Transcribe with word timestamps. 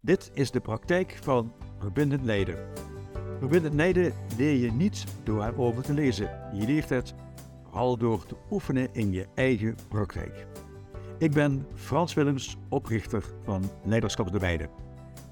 Dit 0.00 0.30
is 0.34 0.50
de 0.50 0.60
praktijk 0.60 1.18
van 1.22 1.52
verbindend 1.78 2.24
leiden. 2.24 2.68
Verbindend 3.38 3.74
leiden 3.74 4.12
leer 4.36 4.54
je 4.54 4.72
niet 4.72 5.04
door 5.24 5.44
erover 5.44 5.82
te 5.82 5.92
lezen. 5.92 6.50
Je 6.52 6.66
leert 6.66 6.88
het 6.88 7.14
vooral 7.64 7.96
door 7.96 8.26
te 8.26 8.36
oefenen 8.50 8.88
in 8.92 9.12
je 9.12 9.26
eigen 9.34 9.76
praktijk. 9.88 10.46
Ik 11.18 11.32
ben 11.32 11.66
Frans 11.74 12.14
Willems, 12.14 12.56
oprichter 12.68 13.24
van 13.44 13.70
Leiderschap 13.84 14.32
de 14.32 14.38
Weide. 14.38 14.70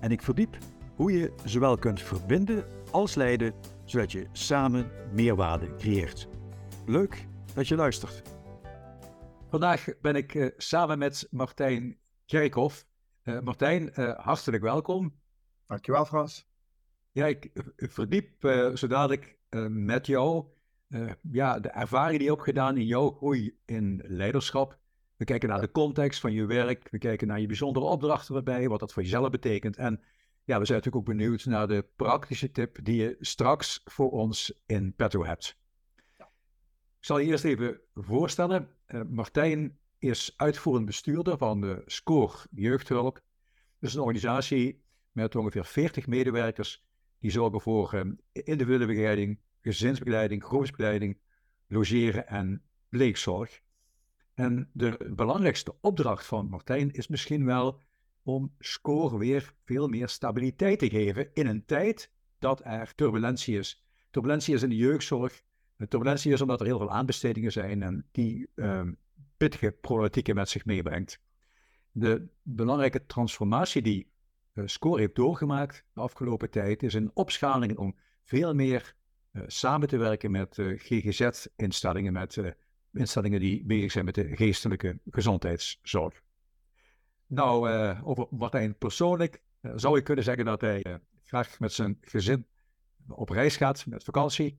En 0.00 0.10
ik 0.10 0.22
verdiep 0.22 0.56
hoe 0.94 1.12
je 1.12 1.32
zowel 1.44 1.76
kunt 1.76 2.02
verbinden 2.02 2.64
als 2.90 3.14
leiden, 3.14 3.54
zodat 3.84 4.12
je 4.12 4.26
samen 4.32 4.90
meerwaarde 5.12 5.74
creëert. 5.76 6.28
Leuk 6.86 7.26
dat 7.54 7.68
je 7.68 7.76
luistert. 7.76 8.22
Vandaag 9.48 9.86
ben 10.00 10.16
ik 10.16 10.34
uh, 10.34 10.50
samen 10.56 10.98
met 10.98 11.28
Martijn 11.30 11.98
Kerkhoff. 12.26 12.86
Uh, 13.26 13.40
Martijn, 13.40 13.92
uh, 13.94 14.18
hartelijk 14.18 14.62
welkom. 14.62 15.14
Dankjewel, 15.66 16.04
Frans. 16.04 16.48
Ja, 17.12 17.26
ik 17.26 17.50
verdiep 17.76 18.48
zodat 18.74 19.10
ik 19.10 19.38
met 19.68 20.06
jou 20.06 20.44
ja, 21.30 21.60
de 21.60 21.68
ervaring 21.68 22.18
die 22.18 22.26
je 22.26 22.32
hebt 22.32 22.44
gedaan 22.44 22.76
in 22.76 22.86
jouw 22.86 23.10
groei 23.10 23.58
in 23.64 24.02
leiderschap. 24.04 24.78
We 25.16 25.24
kijken 25.24 25.48
naar 25.48 25.60
de 25.60 25.70
context 25.70 26.20
van 26.20 26.32
je 26.32 26.46
werk. 26.46 26.88
We 26.90 26.98
kijken 26.98 27.26
naar 27.26 27.40
je 27.40 27.46
bijzondere 27.46 27.86
opdrachten 27.86 28.34
erbij, 28.36 28.68
wat 28.68 28.80
dat 28.80 28.92
voor 28.92 29.02
jezelf 29.02 29.30
betekent. 29.30 29.76
En 29.76 30.00
ja, 30.44 30.58
we 30.58 30.64
zijn 30.64 30.78
natuurlijk 30.78 30.96
ook 30.96 31.16
benieuwd 31.16 31.44
naar 31.44 31.68
de 31.68 31.86
praktische 31.96 32.50
tip 32.50 32.78
die 32.82 32.96
je 33.02 33.16
straks 33.20 33.80
voor 33.84 34.10
ons 34.10 34.62
in 34.66 34.94
petto 34.94 35.24
hebt. 35.24 35.58
Ik 36.98 37.04
zal 37.12 37.18
je 37.18 37.26
eerst 37.26 37.44
even 37.44 37.80
voorstellen. 37.94 38.68
Uh, 38.88 39.02
Martijn 39.08 39.78
is 40.10 40.34
uitvoerend 40.36 40.86
bestuurder 40.86 41.38
van 41.38 41.60
de 41.60 41.82
SCORE 41.86 42.38
Jeugdhulp. 42.50 43.14
Dat 43.14 43.90
is 43.90 43.94
een 43.94 44.00
organisatie 44.00 44.82
met 45.12 45.36
ongeveer 45.36 45.64
40 45.64 46.06
medewerkers 46.06 46.84
die 47.18 47.30
zorgen 47.30 47.60
voor 47.60 47.94
uh, 47.94 48.00
individuele 48.32 48.86
begeleiding, 48.86 49.40
gezinsbegeleiding, 49.60 50.44
groepsbegeleiding, 50.44 51.18
logeren 51.66 52.26
en 52.26 52.62
pleegzorg. 52.88 53.60
En 54.34 54.70
de 54.72 55.12
belangrijkste 55.16 55.74
opdracht 55.80 56.26
van 56.26 56.48
Martijn 56.48 56.90
is 56.92 57.08
misschien 57.08 57.44
wel 57.44 57.80
om 58.22 58.54
SCORE 58.58 59.18
weer 59.18 59.54
veel 59.64 59.88
meer 59.88 60.08
stabiliteit 60.08 60.78
te 60.78 60.90
geven 60.90 61.30
in 61.34 61.46
een 61.46 61.64
tijd 61.64 62.10
dat 62.38 62.60
er 62.64 62.94
turbulentie 62.94 63.58
is. 63.58 63.86
Turbulentie 64.10 64.54
is 64.54 64.62
in 64.62 64.68
de 64.68 64.76
jeugdzorg, 64.76 65.42
turbulentie 65.88 66.32
is 66.32 66.40
omdat 66.40 66.60
er 66.60 66.66
heel 66.66 66.78
veel 66.78 66.90
aanbestedingen 66.90 67.52
zijn 67.52 67.82
en 67.82 68.08
die 68.12 68.48
uh, 68.54 68.82
pittige 69.36 69.76
problematieken 69.80 70.34
met 70.34 70.48
zich 70.48 70.64
meebrengt. 70.64 71.18
De 71.92 72.28
belangrijke 72.42 73.06
transformatie 73.06 73.82
die 73.82 74.10
uh, 74.54 74.66
SCORE 74.66 75.00
heeft 75.00 75.14
doorgemaakt 75.14 75.84
de 75.92 76.00
afgelopen 76.00 76.50
tijd 76.50 76.82
is 76.82 76.94
een 76.94 77.10
opschaling 77.14 77.76
om 77.76 77.96
veel 78.22 78.54
meer 78.54 78.94
uh, 79.32 79.42
samen 79.46 79.88
te 79.88 79.96
werken 79.96 80.30
met 80.30 80.56
uh, 80.56 80.78
GGZ-instellingen, 80.78 82.12
met 82.12 82.42
instellingen 82.92 83.40
die 83.40 83.64
bezig 83.64 83.92
zijn 83.92 84.04
met 84.04 84.14
de 84.14 84.36
geestelijke 84.36 84.98
gezondheidszorg. 85.10 86.22
Nou, 87.26 87.68
over 88.02 88.26
Martijn 88.30 88.78
persoonlijk 88.78 89.42
zou 89.74 89.98
ik 89.98 90.04
kunnen 90.04 90.24
zeggen 90.24 90.44
dat 90.44 90.60
hij 90.60 91.00
graag 91.22 91.58
met 91.58 91.72
zijn 91.72 91.98
gezin 92.00 92.46
op 93.08 93.28
reis 93.28 93.56
gaat 93.56 93.86
met 93.86 94.04
vakantie 94.04 94.58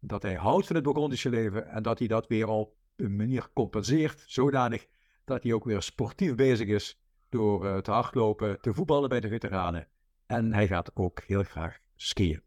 dat 0.00 0.22
hij 0.22 0.34
houdt 0.34 0.66
van 0.66 0.76
het 0.76 0.84
Burgondische 0.84 1.30
leven 1.30 1.68
en 1.68 1.82
dat 1.82 1.98
hij 1.98 2.08
dat 2.08 2.26
weer 2.26 2.48
op 2.48 2.76
een 2.98 3.16
manier 3.16 3.48
compenseert, 3.52 4.24
zodanig 4.26 4.86
dat 5.24 5.42
hij 5.42 5.52
ook 5.52 5.64
weer 5.64 5.82
sportief 5.82 6.34
bezig 6.34 6.68
is 6.68 7.00
door 7.28 7.64
uh, 7.64 7.78
te 7.78 7.90
hardlopen, 7.90 8.60
te 8.60 8.74
voetballen 8.74 9.08
bij 9.08 9.20
de 9.20 9.28
veteranen. 9.28 9.88
En 10.26 10.52
hij 10.52 10.66
gaat 10.66 10.96
ook 10.96 11.22
heel 11.22 11.42
graag 11.42 11.78
skiën. 11.96 12.42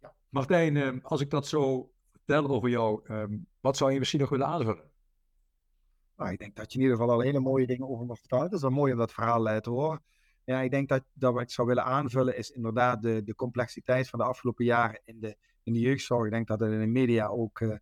Ja. 0.00 0.14
Martijn, 0.28 0.74
uh, 0.74 0.92
als 1.02 1.20
ik 1.20 1.30
dat 1.30 1.46
zo 1.46 1.92
vertel 2.10 2.48
over 2.48 2.68
jou, 2.68 3.10
um, 3.10 3.46
wat 3.60 3.76
zou 3.76 3.92
je 3.92 3.98
misschien 3.98 4.20
nog 4.20 4.30
willen 4.30 4.46
aanvullen? 4.46 4.90
Nou, 6.16 6.32
ik 6.32 6.38
denk 6.38 6.56
dat 6.56 6.72
je 6.72 6.78
in 6.78 6.84
ieder 6.84 6.98
geval 6.98 7.14
al 7.14 7.20
hele 7.20 7.40
mooie 7.40 7.66
dingen 7.66 7.88
over 7.88 8.06
mag 8.06 8.18
vertellen. 8.18 8.44
Het 8.44 8.52
is 8.52 8.60
wel 8.60 8.70
mooi 8.70 8.92
om 8.92 8.98
dat 8.98 9.12
verhaal 9.12 9.60
te 9.60 9.70
horen. 9.70 10.02
Ja, 10.44 10.60
ik 10.60 10.70
denk 10.70 10.88
dat, 10.88 11.04
dat 11.12 11.32
wat 11.32 11.42
ik 11.42 11.50
zou 11.50 11.68
willen 11.68 11.84
aanvullen 11.84 12.36
is 12.36 12.50
inderdaad 12.50 13.02
de, 13.02 13.22
de 13.24 13.34
complexiteit 13.34 14.08
van 14.08 14.18
de 14.18 14.24
afgelopen 14.24 14.64
jaren 14.64 15.00
in 15.04 15.20
de, 15.20 15.36
in 15.62 15.72
de 15.72 15.80
jeugdzorg. 15.80 16.24
Ik 16.24 16.32
denk 16.32 16.46
dat 16.46 16.60
het 16.60 16.72
in 16.72 16.80
de 16.80 16.86
media 16.86 17.26
ook 17.26 17.60
uh, 17.60 17.76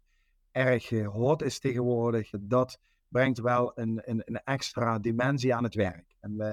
erg 0.54 0.90
uh, 0.90 1.08
hot 1.08 1.42
is 1.42 1.58
tegenwoordig. 1.58 2.30
Dat 2.40 2.78
brengt 3.08 3.38
wel 3.38 3.72
een, 3.78 4.00
een, 4.04 4.22
een 4.24 4.42
extra 4.44 4.98
dimensie 4.98 5.54
aan 5.54 5.64
het 5.64 5.74
werk. 5.74 6.16
En 6.20 6.32
uh, 6.32 6.52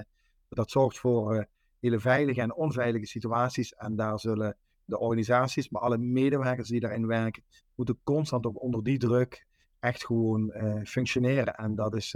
dat 0.50 0.72
zorgt 0.72 1.00
voor 1.00 1.48
hele 1.80 2.00
veilige 2.00 2.42
en 2.42 2.54
onveilige 2.54 3.06
situaties. 3.06 3.74
En 3.76 3.96
daar 3.96 4.20
zullen 4.20 4.58
de 4.86 5.00
organisaties, 5.00 5.70
maar 5.70 5.82
alle 5.82 5.98
medewerkers 5.98 6.70
die 6.70 6.80
daarin 6.80 7.08
werken, 7.08 7.44
moeten 7.76 8.00
constant 8.04 8.46
ook 8.46 8.62
onder 8.62 8.84
die 8.84 8.98
druk 8.98 9.46
echt 9.80 10.06
gewoon 10.06 10.54
functioneren. 10.84 11.56
En 11.56 11.76
dat 11.76 11.96
is 11.96 12.16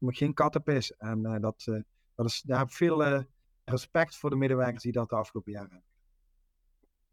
geen 0.00 0.34
kattenpis. 0.34 0.96
En 0.96 1.22
dat, 1.22 1.64
dat 2.14 2.26
is, 2.26 2.42
daar 2.42 2.58
heb 2.58 2.68
ik 2.68 2.74
veel 2.74 3.24
respect 3.64 4.16
voor 4.16 4.30
de 4.30 4.36
medewerkers 4.36 4.82
die 4.82 4.92
dat 4.92 5.08
de 5.08 5.16
afgelopen 5.16 5.52
jaren 5.52 5.70
hebben. 5.70 5.87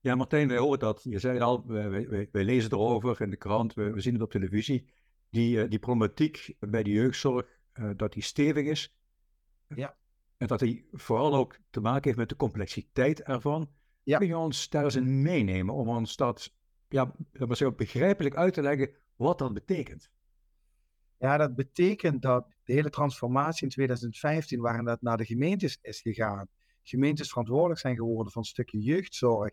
Ja, 0.06 0.16
Martijn, 0.16 0.48
wij 0.48 0.58
horen 0.58 0.80
dat. 0.80 1.02
Je 1.04 1.20
zei 1.20 1.40
al, 1.40 1.66
wij, 1.68 2.28
lezen 2.32 2.72
erover 2.72 3.22
in 3.22 3.30
de 3.30 3.36
krant, 3.36 3.74
we, 3.74 3.92
we 3.92 4.02
zien 4.02 4.14
het 4.14 4.22
op 4.22 4.32
televisie. 4.32 4.86
Die, 5.30 5.58
uh, 5.58 5.70
die 5.70 5.80
problematiek 5.80 6.56
bij 6.60 6.84
de 6.84 6.90
jeugdzorg, 6.90 7.60
uh, 7.74 7.90
dat 7.96 8.14
die 8.14 8.24
stevig 8.24 8.66
is. 8.66 8.98
Ja. 9.68 9.98
En 10.38 10.48
dat 10.48 10.60
die 10.60 10.88
vooral 10.92 11.36
ook 11.36 11.58
te 11.70 11.80
maken 11.80 12.04
heeft 12.04 12.18
met 12.18 12.30
de 12.30 12.36
complexiteit 12.36 13.22
ervan. 13.22 13.70
Ja. 14.04 14.18
Kun 14.18 14.28
je 14.28 14.38
ons 14.38 14.70
daar 14.70 14.84
eens 14.84 14.96
in 14.96 15.22
meenemen 15.22 15.74
om 15.74 15.90
ons 15.90 16.16
dat 16.16 16.54
ja, 16.90 17.16
dat 17.32 17.76
begrijpelijk 17.76 18.36
uit 18.36 18.54
te 18.54 18.62
leggen 18.62 18.90
wat 19.16 19.38
dat 19.38 19.54
betekent? 19.54 20.12
Ja, 21.18 21.38
dat 21.38 21.56
betekent 21.56 22.22
dat 22.22 22.48
de 22.64 22.74
hele 22.74 22.90
transformatie 22.90 23.64
in 23.64 23.70
2015, 23.70 24.60
waarin 24.60 24.86
dat 24.86 25.02
naar 25.02 25.18
de 25.18 25.26
gemeentes 25.26 25.78
is 25.82 26.02
gegaan, 26.02 26.48
gemeentes 26.84 27.30
verantwoordelijk 27.30 27.80
zijn 27.80 27.96
geworden 27.96 28.32
voor 28.32 28.42
een 28.42 28.48
stukje 28.48 28.80
jeugdzorg, 28.80 29.52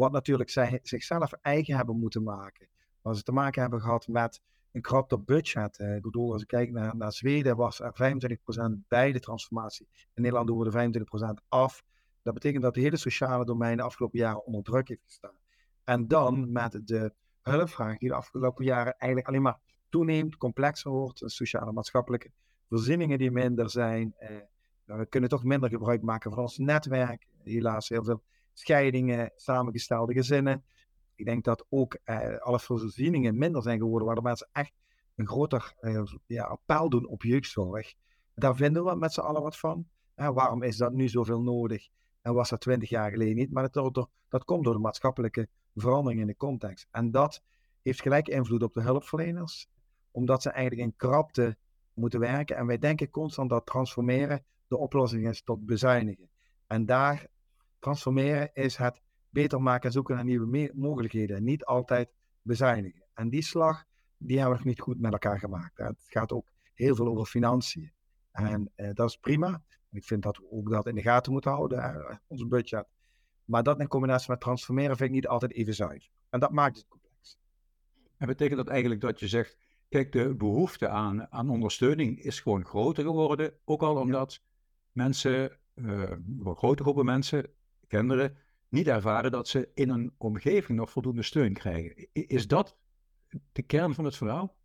wat 0.00 0.12
natuurlijk 0.12 0.50
zij 0.50 0.80
zichzelf 0.82 1.32
eigen 1.32 1.76
hebben 1.76 1.98
moeten 1.98 2.22
maken. 2.22 2.68
Waar 3.02 3.16
ze 3.16 3.22
te 3.22 3.32
maken 3.32 3.60
hebben 3.60 3.80
gehad 3.80 4.08
met 4.08 4.40
een 4.72 4.80
krapte 4.80 5.18
budget. 5.18 5.78
Ik 5.78 6.02
bedoel, 6.02 6.32
als 6.32 6.42
ik 6.42 6.48
kijk 6.48 6.70
naar, 6.70 6.96
naar 6.96 7.12
Zweden, 7.12 7.56
was 7.56 7.80
er 7.80 7.92
25% 7.92 8.86
bij 8.88 9.12
de 9.12 9.20
transformatie. 9.20 9.88
In 9.92 10.22
Nederland 10.22 10.46
doen 10.46 10.58
we 10.58 10.70
er 10.70 11.42
25% 11.42 11.46
af. 11.48 11.82
Dat 12.22 12.34
betekent 12.34 12.62
dat 12.62 12.74
de 12.74 12.80
hele 12.80 12.96
sociale 12.96 13.44
domein 13.44 13.76
de 13.76 13.82
afgelopen 13.82 14.18
jaren 14.18 14.44
onder 14.44 14.62
druk 14.62 14.88
heeft 14.88 15.04
gestaan. 15.04 15.38
En 15.84 16.08
dan 16.08 16.52
met 16.52 16.80
de 16.84 17.12
hulpvraag 17.42 17.98
die 17.98 18.08
de 18.08 18.14
afgelopen 18.14 18.64
jaren 18.64 18.96
eigenlijk 18.98 19.28
alleen 19.28 19.42
maar 19.42 19.58
toeneemt, 19.88 20.36
complexer 20.36 20.90
wordt, 20.90 21.22
sociale 21.24 21.72
maatschappelijke 21.72 22.30
voorzieningen 22.68 23.18
die 23.18 23.30
minder 23.30 23.70
zijn. 23.70 24.14
Eh, 24.18 24.36
we 24.84 25.06
kunnen 25.06 25.30
toch 25.30 25.44
minder 25.44 25.68
gebruik 25.68 26.02
maken 26.02 26.30
van 26.30 26.42
ons 26.42 26.58
netwerk. 26.58 27.26
Helaas 27.42 27.88
heel 27.88 28.04
veel 28.04 28.22
scheidingen, 28.52 29.32
samengestelde 29.36 30.12
gezinnen. 30.12 30.64
Ik 31.14 31.24
denk 31.24 31.44
dat 31.44 31.66
ook 31.68 31.98
eh, 32.04 32.36
alle 32.38 32.60
voorzieningen 32.60 33.38
minder 33.38 33.62
zijn 33.62 33.78
geworden, 33.78 34.06
waardoor 34.06 34.24
mensen 34.24 34.48
echt 34.52 34.72
een 35.16 35.28
groter 35.28 35.74
eh, 35.80 36.02
ja, 36.26 36.44
appel 36.44 36.88
doen 36.88 37.06
op 37.06 37.22
jeugdzorg. 37.22 37.94
Daar 38.34 38.56
vinden 38.56 38.84
we 38.84 38.94
met 38.94 39.12
z'n 39.12 39.20
allen 39.20 39.42
wat 39.42 39.58
van. 39.58 39.88
Waarom 40.14 40.62
is 40.62 40.76
dat 40.76 40.92
nu 40.92 41.08
zoveel 41.08 41.42
nodig 41.42 41.88
en 42.22 42.34
was 42.34 42.48
dat 42.48 42.60
twintig 42.60 42.88
jaar 42.88 43.10
geleden 43.10 43.34
niet? 43.34 43.50
Maar 43.50 43.70
dat, 43.70 44.08
dat 44.28 44.44
komt 44.44 44.64
door 44.64 44.74
de 44.74 44.80
maatschappelijke 44.80 45.48
verandering 45.74 46.20
in 46.20 46.26
de 46.26 46.36
context. 46.36 46.88
En 46.90 47.10
dat 47.10 47.42
heeft 47.82 48.02
gelijk 48.02 48.28
invloed 48.28 48.62
op 48.62 48.72
de 48.72 48.82
hulpverleners, 48.82 49.68
omdat 50.10 50.42
ze 50.42 50.50
eigenlijk 50.50 50.86
in 50.86 50.96
krapte 50.96 51.56
moeten 51.94 52.20
werken. 52.20 52.56
En 52.56 52.66
wij 52.66 52.78
denken 52.78 53.10
constant 53.10 53.50
dat 53.50 53.66
transformeren 53.66 54.44
de 54.68 54.76
oplossing 54.76 55.28
is 55.28 55.42
tot 55.42 55.66
bezuinigen. 55.66 56.30
En 56.66 56.86
daar 56.86 57.26
transformeren 57.80 58.50
is 58.52 58.76
het 58.76 59.02
beter 59.28 59.62
maken 59.62 59.86
en 59.86 59.92
zoeken 59.92 60.14
naar 60.14 60.24
nieuwe 60.24 60.70
mogelijkheden. 60.74 61.44
Niet 61.44 61.64
altijd 61.64 62.10
bezuinigen. 62.42 63.02
En 63.14 63.28
die 63.28 63.42
slag, 63.42 63.84
die 64.16 64.38
hebben 64.38 64.56
we 64.56 64.62
nog 64.62 64.72
niet 64.72 64.80
goed 64.80 65.00
met 65.00 65.12
elkaar 65.12 65.38
gemaakt. 65.38 65.78
Het 65.78 66.04
gaat 66.06 66.32
ook 66.32 66.48
heel 66.74 66.94
veel 66.94 67.06
over 67.06 67.26
financiën. 67.26 67.92
En 68.32 68.72
eh, 68.74 68.90
dat 68.94 69.08
is 69.08 69.16
prima. 69.16 69.62
Ik 69.90 70.04
vind 70.04 70.22
dat 70.22 70.36
we 70.36 70.50
ook 70.50 70.70
dat 70.70 70.86
in 70.86 70.94
de 70.94 71.02
gaten 71.02 71.32
moeten 71.32 71.50
houden, 71.50 72.20
ons 72.26 72.46
budget. 72.46 72.86
Maar 73.44 73.62
dat 73.62 73.80
in 73.80 73.88
combinatie 73.88 74.30
met 74.30 74.40
transformeren 74.40 74.96
vind 74.96 75.08
ik 75.08 75.14
niet 75.14 75.26
altijd 75.26 75.52
even 75.52 75.74
zuiver. 75.74 76.10
En 76.28 76.40
dat 76.40 76.52
maakt 76.52 76.76
het 76.76 76.86
complex. 76.88 77.38
En 78.16 78.26
betekent 78.26 78.56
dat 78.56 78.68
eigenlijk 78.68 79.00
dat 79.00 79.20
je 79.20 79.28
zegt, 79.28 79.56
kijk, 79.88 80.12
de 80.12 80.34
behoefte 80.34 80.88
aan, 80.88 81.32
aan 81.32 81.50
ondersteuning 81.50 82.22
is 82.22 82.40
gewoon 82.40 82.64
groter 82.64 83.04
geworden. 83.04 83.54
Ook 83.64 83.82
al 83.82 83.96
omdat 83.96 84.42
mensen, 84.92 85.58
uh, 85.74 86.12
grote 86.54 86.82
groepen 86.82 87.04
mensen, 87.04 87.50
kinderen, 87.90 88.36
niet 88.68 88.86
ervaren 88.86 89.30
dat 89.30 89.48
ze 89.48 89.70
in 89.74 89.90
een 89.90 90.14
omgeving 90.18 90.78
nog 90.78 90.90
voldoende 90.90 91.22
steun 91.22 91.52
krijgen. 91.52 92.08
Is 92.12 92.46
dat 92.46 92.76
de 93.52 93.62
kern 93.62 93.94
van 93.94 94.04
het 94.04 94.16
verhaal? 94.16 94.56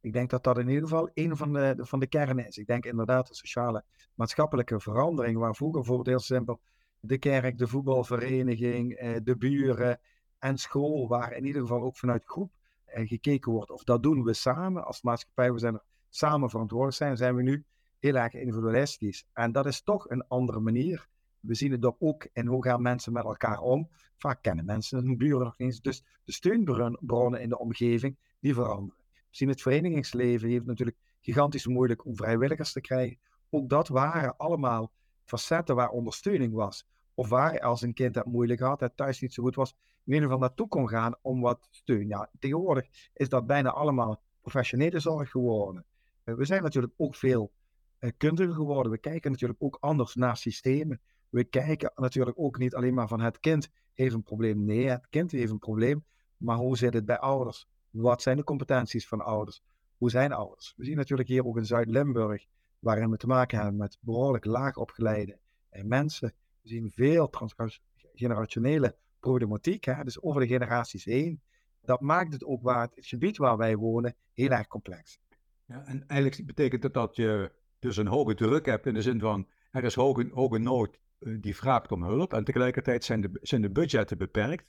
Ik 0.00 0.12
denk 0.12 0.30
dat 0.30 0.44
dat 0.44 0.58
in 0.58 0.68
ieder 0.68 0.82
geval 0.82 1.10
een 1.14 1.36
van 1.36 1.52
de, 1.52 1.74
van 1.78 2.00
de 2.00 2.06
kernen 2.06 2.46
is. 2.46 2.56
Ik 2.56 2.66
denk 2.66 2.84
inderdaad 2.84 3.28
de 3.28 3.34
sociale 3.34 3.84
maatschappelijke 4.14 4.80
verandering, 4.80 5.38
waar 5.38 5.54
vroeger 5.54 5.78
bijvoorbeeld 5.78 6.08
heel 6.08 6.36
simpel 6.36 6.60
de 7.00 7.18
kerk, 7.18 7.58
de 7.58 7.66
voetbalvereniging, 7.66 8.92
eh, 8.92 9.16
de 9.22 9.36
buren 9.36 10.00
en 10.38 10.58
school, 10.58 11.08
waar 11.08 11.32
in 11.32 11.44
ieder 11.44 11.60
geval 11.60 11.82
ook 11.82 11.96
vanuit 11.96 12.24
groep 12.24 12.52
eh, 12.84 13.08
gekeken 13.08 13.52
wordt. 13.52 13.70
Of 13.70 13.84
dat 13.84 14.02
doen 14.02 14.22
we 14.22 14.32
samen 14.32 14.84
als 14.84 15.02
maatschappij, 15.02 15.52
we 15.52 15.58
zijn 15.58 15.74
er 15.74 15.84
samen 16.08 16.50
verantwoordelijk 16.50 16.96
zijn, 16.96 17.16
zijn 17.16 17.34
we 17.34 17.42
nu 17.42 17.64
heel 17.98 18.14
erg 18.14 18.34
individualistisch. 18.34 19.26
En 19.32 19.52
dat 19.52 19.66
is 19.66 19.82
toch 19.82 20.10
een 20.10 20.24
andere 20.28 20.60
manier. 20.60 21.08
We 21.40 21.54
zien 21.54 21.72
het 21.72 21.94
ook 21.98 22.28
in 22.32 22.46
hoe 22.46 22.64
gaan 22.64 22.82
mensen 22.82 23.12
met 23.12 23.24
elkaar 23.24 23.58
om. 23.58 23.88
Vaak 24.16 24.42
kennen 24.42 24.64
mensen 24.64 25.04
hun 25.04 25.16
buren 25.16 25.44
nog 25.44 25.54
eens. 25.56 25.80
Dus 25.80 26.04
de 26.24 26.32
steunbronnen 26.32 27.40
in 27.40 27.48
de 27.48 27.58
omgeving, 27.58 28.16
die 28.40 28.54
veranderen. 28.54 29.04
We 29.14 29.36
zien 29.36 29.48
het 29.48 29.62
verenigingsleven 29.62 30.48
heeft 30.48 30.66
natuurlijk 30.66 30.96
gigantisch 31.20 31.66
moeilijk 31.66 32.04
om 32.04 32.16
vrijwilligers 32.16 32.72
te 32.72 32.80
krijgen. 32.80 33.18
Ook 33.50 33.68
dat 33.68 33.88
waren 33.88 34.36
allemaal 34.36 34.92
facetten 35.24 35.74
waar 35.74 35.90
ondersteuning 35.90 36.52
was. 36.52 36.86
Of 37.14 37.28
waar 37.28 37.60
als 37.60 37.82
een 37.82 37.94
kind 37.94 38.14
het 38.14 38.24
moeilijk 38.24 38.60
had, 38.60 38.80
het 38.80 38.96
thuis 38.96 39.20
niet 39.20 39.34
zo 39.34 39.42
goed 39.42 39.54
was, 39.54 39.76
in 40.04 40.12
ieder 40.12 40.22
geval 40.22 40.38
naartoe 40.38 40.68
kon 40.68 40.88
gaan 40.88 41.14
om 41.22 41.40
wat 41.40 41.68
steun. 41.70 42.08
Ja, 42.08 42.30
tegenwoordig 42.38 42.86
is 43.14 43.28
dat 43.28 43.46
bijna 43.46 43.70
allemaal 43.70 44.22
professionele 44.40 45.00
zorg 45.00 45.30
geworden. 45.30 45.84
Eh, 46.24 46.34
we 46.34 46.44
zijn 46.44 46.62
natuurlijk 46.62 46.92
ook 46.96 47.14
veel 47.14 47.52
eh, 47.98 48.10
kundiger 48.16 48.54
geworden. 48.54 48.92
We 48.92 48.98
kijken 48.98 49.30
natuurlijk 49.30 49.62
ook 49.62 49.76
anders 49.80 50.14
naar 50.14 50.36
systemen. 50.36 51.00
We 51.30 51.44
kijken 51.44 51.92
natuurlijk 51.94 52.38
ook 52.38 52.58
niet 52.58 52.74
alleen 52.74 52.94
maar 52.94 53.08
van 53.08 53.20
het 53.20 53.40
kind 53.40 53.68
heeft 53.94 54.14
een 54.14 54.22
probleem. 54.22 54.64
Nee, 54.64 54.88
het 54.88 55.06
kind 55.08 55.30
heeft 55.30 55.50
een 55.50 55.58
probleem. 55.58 56.04
Maar 56.36 56.56
hoe 56.56 56.76
zit 56.76 56.94
het 56.94 57.04
bij 57.04 57.18
ouders? 57.18 57.68
Wat 57.90 58.22
zijn 58.22 58.36
de 58.36 58.44
competenties 58.44 59.08
van 59.08 59.20
ouders? 59.20 59.62
Hoe 59.96 60.10
zijn 60.10 60.32
ouders? 60.32 60.74
We 60.76 60.84
zien 60.84 60.96
natuurlijk 60.96 61.28
hier 61.28 61.46
ook 61.46 61.56
in 61.56 61.66
Zuid-Limburg, 61.66 62.46
waarin 62.78 63.10
we 63.10 63.16
te 63.16 63.26
maken 63.26 63.58
hebben 63.58 63.76
met 63.76 63.98
behoorlijk 64.00 64.44
laag 64.44 64.76
opgeleide 64.76 65.38
mensen. 65.70 66.32
We 66.62 66.68
zien 66.68 66.90
veel 66.90 67.28
transgenerationele 67.28 68.96
problematiek, 69.20 69.84
hè? 69.84 70.04
dus 70.04 70.22
over 70.22 70.40
de 70.40 70.46
generaties 70.46 71.04
heen. 71.04 71.40
Dat 71.80 72.00
maakt 72.00 72.32
het 72.32 72.44
ook 72.44 72.62
waar 72.62 72.80
het 72.80 73.06
gebied 73.06 73.36
waar 73.36 73.56
wij 73.56 73.76
wonen 73.76 74.14
heel 74.32 74.50
erg 74.50 74.66
complex. 74.66 75.20
Ja, 75.64 75.84
en 75.86 76.06
eigenlijk 76.06 76.46
betekent 76.46 76.82
dat 76.82 76.94
dat 76.94 77.16
je 77.16 77.52
dus 77.78 77.96
een 77.96 78.06
hoge 78.06 78.34
druk 78.34 78.66
hebt 78.66 78.86
in 78.86 78.94
de 78.94 79.02
zin 79.02 79.20
van 79.20 79.48
er 79.70 79.84
is 79.84 79.94
hoge, 79.94 80.30
hoge 80.32 80.58
nood 80.58 80.98
die 81.20 81.56
vraagt 81.56 81.92
om 81.92 82.04
hulp 82.04 82.32
en 82.32 82.44
tegelijkertijd 82.44 83.04
zijn 83.04 83.20
de, 83.20 83.30
zijn 83.42 83.62
de 83.62 83.70
budgetten 83.70 84.18
beperkt. 84.18 84.64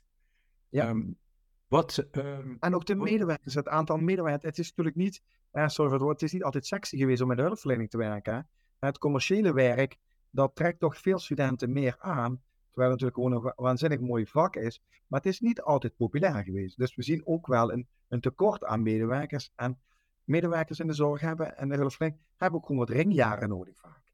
Ja. 0.70 0.88
Ehm, 0.88 1.02
wat, 1.68 2.08
um, 2.12 2.58
en 2.60 2.76
ook 2.76 2.86
de 2.86 2.96
medewerkers, 2.96 3.54
het 3.54 3.68
aantal 3.68 3.98
medewerkers. 3.98 4.44
Het 4.44 4.58
is 4.58 4.68
natuurlijk 4.68 4.96
niet, 4.96 5.22
eh, 5.52 5.68
sorry 5.68 5.90
voor 5.90 5.92
het 5.92 6.02
woord, 6.02 6.20
het 6.20 6.30
is 6.30 6.34
niet 6.34 6.44
altijd 6.44 6.66
sexy 6.66 6.98
geweest 6.98 7.22
om 7.22 7.28
met 7.28 7.38
de 7.38 7.44
hulpverlening 7.44 7.90
te 7.90 7.98
werken. 7.98 8.34
Hè? 8.34 8.42
Het 8.88 8.98
commerciële 8.98 9.54
werk, 9.54 9.98
dat 10.30 10.56
trekt 10.56 10.80
toch 10.80 10.98
veel 10.98 11.20
studenten 11.20 11.72
meer 11.72 11.96
aan. 12.00 12.42
Terwijl 12.72 12.92
het 12.92 13.02
natuurlijk 13.02 13.16
gewoon 13.16 13.32
een 13.32 13.64
waanzinnig 13.66 14.00
mooi 14.00 14.26
vak 14.26 14.56
is. 14.56 14.82
Maar 15.08 15.20
het 15.20 15.30
is 15.30 15.40
niet 15.40 15.62
altijd 15.62 15.96
populair 15.96 16.44
geweest. 16.44 16.78
Dus 16.78 16.96
we 16.96 17.04
zien 17.04 17.26
ook 17.26 17.48
wel 17.48 17.74
een, 17.74 17.88
een 18.08 18.22
tekort 18.22 18.64
aan 18.64 18.84
medewerkers. 18.84 19.52
En 19.56 19.80
medewerkers 20.24 20.80
in 20.80 20.88
de 20.88 20.94
zorg 20.94 21.22
hebben 21.22 21.58
en 21.58 21.70
de 21.70 21.76
hulpverlening 21.76 22.22
hebben 22.38 22.60
ook 22.60 22.66
gewoon 22.66 22.86
wat 22.86 22.96
ringjaren 22.96 23.50
nodig 23.50 23.78
vaak. 23.78 24.11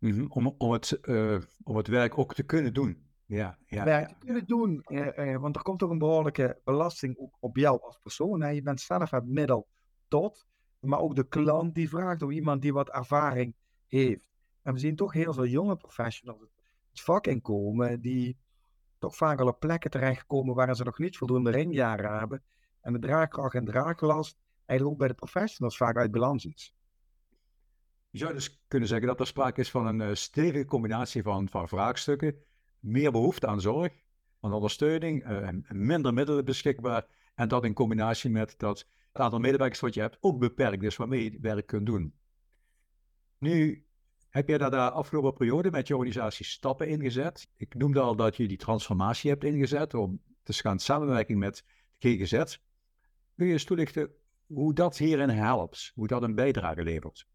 Mhm, 0.00 0.26
om, 0.28 0.54
om, 0.58 0.72
het, 0.72 0.98
uh, 1.02 1.38
om 1.62 1.76
het 1.76 1.86
werk 1.86 2.18
ook 2.18 2.34
te 2.34 2.42
kunnen 2.42 2.74
doen. 2.74 3.08
Ja, 3.26 3.58
ja, 3.66 3.84
werk 3.84 4.08
te 4.08 4.14
kunnen 4.18 4.46
doen, 4.46 4.84
uh, 4.86 5.06
uh, 5.16 5.36
want 5.36 5.56
er 5.56 5.62
komt 5.62 5.78
toch 5.78 5.90
een 5.90 5.98
behoorlijke 5.98 6.60
belasting 6.64 7.18
ook 7.18 7.36
op 7.40 7.56
jou 7.56 7.80
als 7.82 7.98
persoon. 8.02 8.42
Hè? 8.42 8.48
Je 8.48 8.62
bent 8.62 8.80
zelf 8.80 9.10
het 9.10 9.26
middel 9.26 9.68
tot, 10.08 10.46
maar 10.80 10.98
ook 10.98 11.14
de 11.14 11.28
klant 11.28 11.74
die 11.74 11.88
vraagt 11.88 12.22
om 12.22 12.30
iemand 12.30 12.62
die 12.62 12.72
wat 12.72 12.90
ervaring 12.90 13.54
heeft. 13.86 14.28
En 14.62 14.72
we 14.72 14.78
zien 14.78 14.96
toch 14.96 15.12
heel 15.12 15.32
veel 15.32 15.46
jonge 15.46 15.76
professionals 15.76 16.40
het 16.90 17.00
vak 17.00 17.26
inkomen 17.26 18.00
die 18.00 18.38
toch 18.98 19.16
vaak 19.16 19.40
al 19.40 19.48
op 19.48 19.60
plekken 19.60 19.90
terechtkomen 19.90 20.54
waar 20.54 20.76
ze 20.76 20.84
nog 20.84 20.98
niet 20.98 21.16
voldoende 21.16 21.50
ringjaren 21.50 22.18
hebben. 22.18 22.42
En 22.80 22.92
de 22.92 22.98
draagkracht 22.98 23.54
en 23.54 23.64
draaglast 23.64 24.38
eigenlijk 24.66 24.90
ook 24.90 24.98
bij 24.98 25.08
de 25.08 25.26
professionals 25.26 25.76
vaak 25.76 25.96
uit 25.96 26.10
balans 26.10 26.44
is. 26.44 26.74
Je 28.10 28.18
zou 28.18 28.32
dus 28.32 28.64
kunnen 28.68 28.88
zeggen 28.88 29.06
dat 29.06 29.20
er 29.20 29.26
sprake 29.26 29.60
is 29.60 29.70
van 29.70 29.86
een 29.86 30.00
uh, 30.08 30.14
stevige 30.14 30.64
combinatie 30.64 31.22
van, 31.22 31.48
van 31.48 31.68
vraagstukken, 31.68 32.34
meer 32.78 33.12
behoefte 33.12 33.46
aan 33.46 33.60
zorg, 33.60 33.92
aan 34.40 34.52
ondersteuning, 34.52 35.30
uh, 35.30 35.48
minder 35.68 36.14
middelen 36.14 36.44
beschikbaar 36.44 37.06
en 37.34 37.48
dat 37.48 37.64
in 37.64 37.74
combinatie 37.74 38.30
met 38.30 38.54
dat 38.58 38.86
het 39.12 39.22
aantal 39.22 39.38
medewerkers 39.38 39.80
wat 39.80 39.94
je 39.94 40.00
hebt 40.00 40.16
ook 40.20 40.38
beperkt 40.38 40.82
is 40.82 40.96
waarmee 40.96 41.24
je 41.24 41.30
het 41.30 41.40
werk 41.40 41.66
kunt 41.66 41.86
doen. 41.86 42.14
Nu 43.38 43.86
heb 44.28 44.48
jij 44.48 44.58
daar 44.58 44.70
de 44.70 44.90
afgelopen 44.90 45.32
periode 45.32 45.70
met 45.70 45.86
je 45.86 45.96
organisatie 45.96 46.46
stappen 46.46 46.88
ingezet? 46.88 47.48
Ik 47.56 47.74
noemde 47.74 48.00
al 48.00 48.16
dat 48.16 48.36
je 48.36 48.48
die 48.48 48.56
transformatie 48.56 49.30
hebt 49.30 49.44
ingezet 49.44 49.94
om 49.94 50.22
te 50.42 50.52
gaan 50.52 50.78
samenwerking 50.78 51.38
met 51.38 51.64
GGZ. 51.98 52.58
Kun 53.36 53.46
je 53.46 53.52
eens 53.52 53.64
toelichten 53.64 54.10
hoe 54.46 54.74
dat 54.74 54.96
hierin 54.96 55.28
helpt, 55.28 55.92
hoe 55.94 56.06
dat 56.06 56.22
een 56.22 56.34
bijdrage 56.34 56.82
levert? 56.82 57.26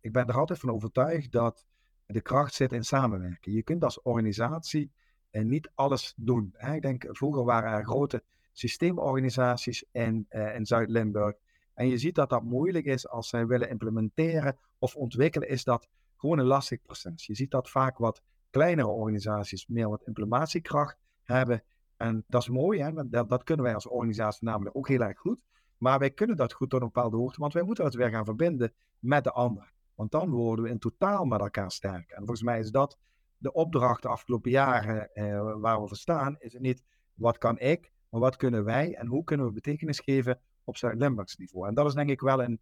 Ik 0.00 0.12
ben 0.12 0.26
er 0.26 0.38
altijd 0.38 0.58
van 0.58 0.70
overtuigd 0.70 1.32
dat 1.32 1.66
de 2.06 2.20
kracht 2.20 2.54
zit 2.54 2.72
in 2.72 2.84
samenwerken. 2.84 3.52
Je 3.52 3.62
kunt 3.62 3.84
als 3.84 4.02
organisatie 4.02 4.92
eh, 5.30 5.44
niet 5.44 5.70
alles 5.74 6.14
doen. 6.16 6.54
Ik 6.74 6.82
denk, 6.82 7.06
vroeger 7.08 7.44
waren 7.44 7.72
er 7.72 7.84
grote 7.84 8.22
systeemorganisaties 8.52 9.84
in, 9.92 10.26
uh, 10.30 10.54
in 10.54 10.66
Zuid-Limburg. 10.66 11.36
En 11.74 11.88
je 11.88 11.98
ziet 11.98 12.14
dat 12.14 12.30
dat 12.30 12.42
moeilijk 12.42 12.84
is 12.84 13.08
als 13.08 13.28
zij 13.28 13.46
willen 13.46 13.68
implementeren 13.68 14.58
of 14.78 14.96
ontwikkelen, 14.96 15.48
is 15.48 15.64
dat 15.64 15.88
gewoon 16.16 16.38
een 16.38 16.44
lastig 16.46 16.82
proces. 16.82 17.26
Je 17.26 17.34
ziet 17.34 17.50
dat 17.50 17.70
vaak 17.70 17.98
wat 17.98 18.22
kleinere 18.50 18.88
organisaties 18.88 19.66
meer 19.66 19.88
wat 19.88 20.02
implementatiekracht 20.06 20.98
hebben. 21.22 21.62
En 21.96 22.24
dat 22.26 22.42
is 22.42 22.48
mooi, 22.48 22.82
hè? 22.82 23.08
Dat, 23.08 23.28
dat 23.28 23.44
kunnen 23.44 23.64
wij 23.64 23.74
als 23.74 23.86
organisatie 23.86 24.44
namelijk 24.44 24.76
ook 24.76 24.88
heel 24.88 25.00
erg 25.00 25.18
goed. 25.18 25.38
Maar 25.76 25.98
wij 25.98 26.10
kunnen 26.10 26.36
dat 26.36 26.52
goed 26.52 26.70
tot 26.70 26.80
een 26.80 26.86
bepaalde 26.86 27.16
hoogte, 27.16 27.40
want 27.40 27.52
wij 27.52 27.62
moeten 27.62 27.84
het 27.84 27.94
weer 27.94 28.10
gaan 28.10 28.24
verbinden 28.24 28.72
met 28.98 29.24
de 29.24 29.32
ander. 29.32 29.72
Want 29.98 30.10
dan 30.10 30.30
worden 30.30 30.64
we 30.64 30.70
in 30.70 30.78
totaal 30.78 31.24
met 31.24 31.40
elkaar 31.40 31.70
sterk. 31.70 32.10
En 32.10 32.18
volgens 32.18 32.42
mij 32.42 32.58
is 32.58 32.70
dat 32.70 32.98
de 33.36 33.52
opdracht 33.52 34.02
de 34.02 34.08
afgelopen 34.08 34.50
jaren 34.50 35.12
eh, 35.12 35.54
waar 35.60 35.80
we 35.80 35.88
voor 35.88 35.96
staan. 35.96 36.36
Is 36.38 36.52
het 36.52 36.62
niet 36.62 36.84
wat 37.14 37.38
kan 37.38 37.58
ik, 37.58 37.92
maar 38.08 38.20
wat 38.20 38.36
kunnen 38.36 38.64
wij 38.64 38.94
en 38.94 39.06
hoe 39.06 39.24
kunnen 39.24 39.46
we 39.46 39.52
betekenis 39.52 40.00
geven 40.00 40.40
op 40.64 40.76
Zuid-Limburgs 40.76 41.36
niveau. 41.36 41.68
En 41.68 41.74
dat 41.74 41.86
is 41.86 41.94
denk 41.94 42.10
ik 42.10 42.20
wel 42.20 42.42
een, 42.42 42.60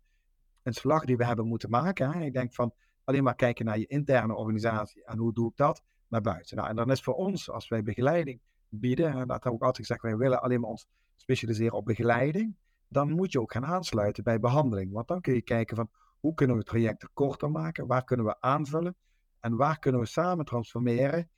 een 0.62 0.73
slag 0.73 1.05
die 1.05 1.17
we 1.17 1.25
hebben 1.25 1.47
moeten 1.47 1.71
maken. 1.71 2.23
Ik 2.23 2.33
denk 2.33 2.55
van 2.55 2.75
alleen 3.05 3.23
maar 3.23 3.35
kijken 3.35 3.65
naar 3.65 3.79
je 3.79 3.87
interne 3.87 4.35
organisatie 4.35 5.05
en 5.05 5.19
hoe 5.19 5.33
doe 5.33 5.50
ik 5.50 5.56
dat 5.56 5.83
naar 6.09 6.21
buiten. 6.21 6.56
Nou, 6.56 6.69
en 6.69 6.77
dan 6.77 6.91
is 6.91 7.03
voor 7.03 7.15
ons, 7.15 7.50
als 7.50 7.69
wij 7.69 7.83
begeleiding 7.83 8.40
bieden, 8.69 9.12
en 9.12 9.26
dat 9.26 9.45
heb 9.45 9.52
ik 9.52 9.61
altijd 9.61 9.76
gezegd, 9.76 10.02
wij 10.02 10.16
willen 10.16 10.43
alleen 10.43 10.61
maar 10.61 10.71
ons 10.71 10.87
specialiseren 11.16 11.76
op 11.76 11.85
begeleiding, 11.85 12.57
dan 12.88 13.11
moet 13.11 13.33
je 13.33 13.40
ook 13.40 13.52
gaan 13.52 13.66
aansluiten 13.66 14.25
bij 14.25 14.40
behandeling. 14.40 14.93
Want 14.93 15.09
dan 15.09 15.21
kun 15.21 15.35
je 15.35 15.43
kijken 15.43 15.76
van 15.76 15.90
hoe 16.26 16.35
kunnen 16.35 16.56
we 16.56 16.62
trajecten 16.62 17.11
korter 17.12 17.50
maken, 17.50 17.87
waar 17.87 18.04
kunnen 18.04 18.26
we 18.26 18.40
aanvullen 18.40 18.97
en 19.40 19.56
waar 19.56 19.78
kunnen 19.78 20.00
we 20.00 20.06
samen 20.06 20.45
transformeren 20.45 21.28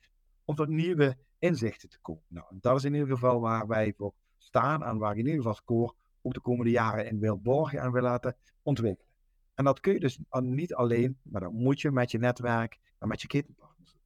om 0.45 0.55
tot 0.55 0.69
nieuwe 0.69 1.17
inzichten 1.39 1.89
te 1.89 1.99
komen. 2.01 2.23
Nou, 2.29 2.47
dat 2.61 2.77
is 2.77 2.85
in 2.85 2.95
ieder 2.95 3.09
geval 3.09 3.41
waar 3.41 3.67
wij 3.67 3.95
voor 3.97 4.13
staan 4.37 4.85
en 4.85 4.99
waar 4.99 5.13
in 5.13 5.19
ieder 5.19 5.35
geval 5.35 5.55
Score 5.55 5.95
ook 6.23 6.35
de 6.35 6.41
komende 6.41 6.71
jaren 6.71 7.07
in 7.07 7.19
wil 7.19 7.41
borgen 7.41 7.81
en 7.81 7.93
wil 7.93 8.03
laten 8.03 8.37
ontwikkelen. 8.63 9.13
En 9.55 9.65
dat 9.65 9.81
kun 9.81 9.93
je 9.93 10.01
dus 10.01 10.21
niet 10.41 10.75
alleen, 10.75 11.19
maar 11.23 11.41
dat 11.41 11.53
moet 11.53 11.81
je 11.81 11.91
met 11.91 12.11
je 12.11 12.19
netwerk 12.19 12.79
en 12.99 13.09
met 13.09 13.23
je 13.23 13.27
ketenpartners. 13.27 13.99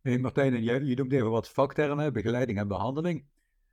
Hey 0.00 0.18
Martijn, 0.18 0.62
je, 0.62 0.84
je 0.84 0.96
noemt 0.96 1.12
even 1.12 1.30
wat 1.30 1.48
vaktermen, 1.48 2.12
begeleiding 2.12 2.58
en 2.58 2.68
behandeling. 2.68 3.24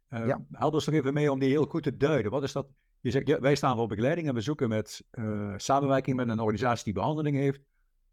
Uh, 0.10 0.28
ja. 0.28 0.46
Help 0.52 0.74
ons 0.74 0.86
nog 0.86 0.96
even 0.96 1.14
mee 1.14 1.32
om 1.32 1.40
die 1.40 1.50
heel 1.50 1.66
goed 1.66 1.84
te 1.84 1.98
duiden. 1.98 2.32
Wat 2.32 2.44
is 2.44 2.52
dat? 2.52 2.68
Je 3.02 3.12
zegt, 3.12 3.28
ja, 3.28 3.40
wij 3.40 3.56
staan 3.56 3.76
voor 3.76 3.88
begeleiding 3.88 4.28
en 4.28 4.34
we 4.34 4.42
zoeken 4.42 4.70
met 4.70 5.04
uh, 5.12 5.54
samenwerking 5.58 6.16
met 6.16 6.30
een 6.30 6.40
organisatie 6.40 6.84
die 6.84 6.94
behandeling 6.94 7.36
heeft. 7.36 7.62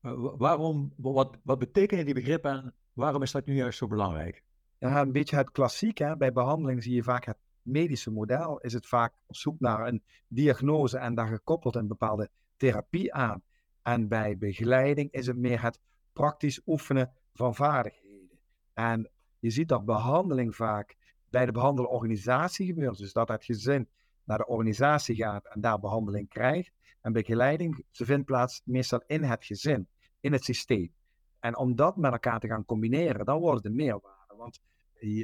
Uh, 0.02 0.12
waarom, 0.36 0.92
wat, 0.96 1.38
wat 1.42 1.58
betekenen 1.58 2.04
die 2.04 2.14
begrippen 2.14 2.50
en 2.50 2.74
waarom 2.92 3.22
is 3.22 3.30
dat 3.30 3.46
nu 3.46 3.54
juist 3.54 3.78
zo 3.78 3.86
belangrijk? 3.86 4.44
Ja, 4.78 5.00
een 5.00 5.12
beetje 5.12 5.36
het 5.36 5.50
klassiek. 5.50 5.98
Hè? 5.98 6.16
Bij 6.16 6.32
behandeling 6.32 6.82
zie 6.82 6.94
je 6.94 7.02
vaak 7.02 7.24
het 7.24 7.38
medische 7.62 8.10
model. 8.10 8.58
Is 8.58 8.72
het 8.72 8.86
vaak 8.86 9.14
op 9.26 9.36
zoek 9.36 9.60
naar 9.60 9.86
een 9.86 10.02
diagnose 10.28 10.98
en 10.98 11.14
daar 11.14 11.28
gekoppeld 11.28 11.74
een 11.74 11.86
bepaalde 11.86 12.30
therapie 12.56 13.14
aan. 13.14 13.42
En 13.82 14.08
bij 14.08 14.38
begeleiding 14.38 15.12
is 15.12 15.26
het 15.26 15.36
meer 15.36 15.62
het 15.62 15.80
praktisch 16.12 16.60
oefenen 16.66 17.12
van 17.34 17.54
vaardigheden. 17.54 18.38
En 18.72 19.10
je 19.38 19.50
ziet 19.50 19.68
dat 19.68 19.84
behandeling 19.84 20.56
vaak 20.56 20.96
bij 21.30 21.46
de 21.46 21.52
behandelorganisatie 21.52 22.66
gebeurt. 22.66 22.98
Dus 22.98 23.12
dat 23.12 23.28
het 23.28 23.44
gezin 23.44 23.88
naar 24.26 24.38
de 24.38 24.47
organisatie 24.47 25.16
gaat 25.16 25.47
en 25.47 25.61
daar 25.61 25.80
behandeling 25.80 26.28
krijgt. 26.28 26.73
En 27.00 27.12
begeleiding 27.12 27.85
ze 27.90 28.04
vindt 28.04 28.25
plaats 28.25 28.62
meestal 28.64 29.02
in 29.06 29.23
het 29.23 29.45
gezin, 29.45 29.88
in 30.21 30.33
het 30.33 30.45
systeem. 30.45 30.95
En 31.40 31.56
om 31.56 31.75
dat 31.76 31.97
met 31.97 32.12
elkaar 32.12 32.40
te 32.40 32.47
gaan 32.47 32.64
combineren, 32.64 33.25
dan 33.25 33.40
wordt 33.40 33.56
het 33.56 33.66
een 33.66 33.76
meerwaarde. 33.76 34.35
Want 34.37 34.61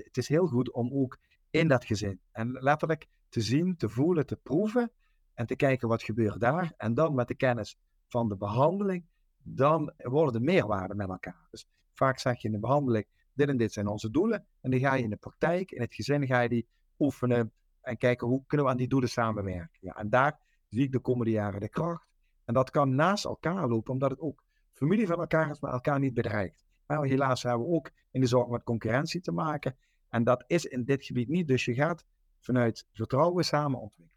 het 0.04 0.16
is 0.16 0.28
heel 0.28 0.46
goed 0.46 0.72
om 0.72 0.92
ook 0.92 1.18
in 1.50 1.68
dat 1.68 1.84
gezin 1.84 2.20
en 2.32 2.52
letterlijk 2.52 3.06
te 3.28 3.40
zien, 3.40 3.76
te 3.76 3.88
voelen, 3.88 4.26
te 4.26 4.36
proeven 4.36 4.90
en 5.34 5.46
te 5.46 5.56
kijken 5.56 5.88
wat 5.88 6.02
gebeurt 6.02 6.40
daar. 6.40 6.72
En 6.76 6.94
dan 6.94 7.14
met 7.14 7.28
de 7.28 7.34
kennis 7.34 7.76
van 8.08 8.28
de 8.28 8.36
behandeling, 8.36 9.04
dan 9.42 9.92
worden 9.96 10.32
de 10.32 10.40
meerwaarden 10.40 10.96
met 10.96 11.08
elkaar. 11.08 11.48
Dus 11.50 11.66
vaak 11.92 12.18
zeg 12.18 12.40
je 12.40 12.48
in 12.48 12.54
de 12.54 12.60
behandeling, 12.60 13.06
dit 13.32 13.48
en 13.48 13.56
dit 13.56 13.72
zijn 13.72 13.86
onze 13.86 14.10
doelen. 14.10 14.46
En 14.60 14.70
dan 14.70 14.80
ga 14.80 14.94
je 14.94 15.02
in 15.02 15.10
de 15.10 15.16
praktijk, 15.16 15.70
in 15.70 15.80
het 15.80 15.94
gezin, 15.94 16.26
ga 16.26 16.40
je 16.40 16.48
die 16.48 16.66
oefenen 16.98 17.52
en 17.82 17.96
kijken 17.98 18.26
hoe 18.26 18.44
kunnen 18.46 18.66
we 18.66 18.72
aan 18.72 18.78
die 18.78 18.88
doelen 18.88 19.08
samenwerken. 19.08 19.78
Ja, 19.80 19.92
en 19.92 20.10
daar 20.10 20.38
zie 20.68 20.82
ik 20.82 20.92
de 20.92 20.98
komende 20.98 21.30
jaren 21.30 21.60
de 21.60 21.68
kracht. 21.68 22.06
En 22.44 22.54
dat 22.54 22.70
kan 22.70 22.94
naast 22.94 23.24
elkaar 23.24 23.68
lopen, 23.68 23.92
omdat 23.92 24.10
het 24.10 24.20
ook 24.20 24.42
familie 24.72 25.06
van 25.06 25.18
elkaar 25.18 25.50
is, 25.50 25.60
maar 25.60 25.72
elkaar 25.72 25.98
niet 25.98 26.14
bedreigt. 26.14 26.64
Maar 26.86 27.04
helaas 27.04 27.42
hebben 27.42 27.66
we 27.66 27.72
ook 27.72 27.90
in 28.10 28.20
de 28.20 28.26
zorg 28.26 28.48
met 28.48 28.62
concurrentie 28.62 29.20
te 29.20 29.32
maken. 29.32 29.76
En 30.08 30.24
dat 30.24 30.44
is 30.46 30.64
in 30.64 30.84
dit 30.84 31.04
gebied 31.04 31.28
niet. 31.28 31.48
Dus 31.48 31.64
je 31.64 31.74
gaat 31.74 32.04
vanuit 32.40 32.86
vertrouwen 32.92 33.44
samen 33.44 33.80
ontwikkelen. 33.80 34.10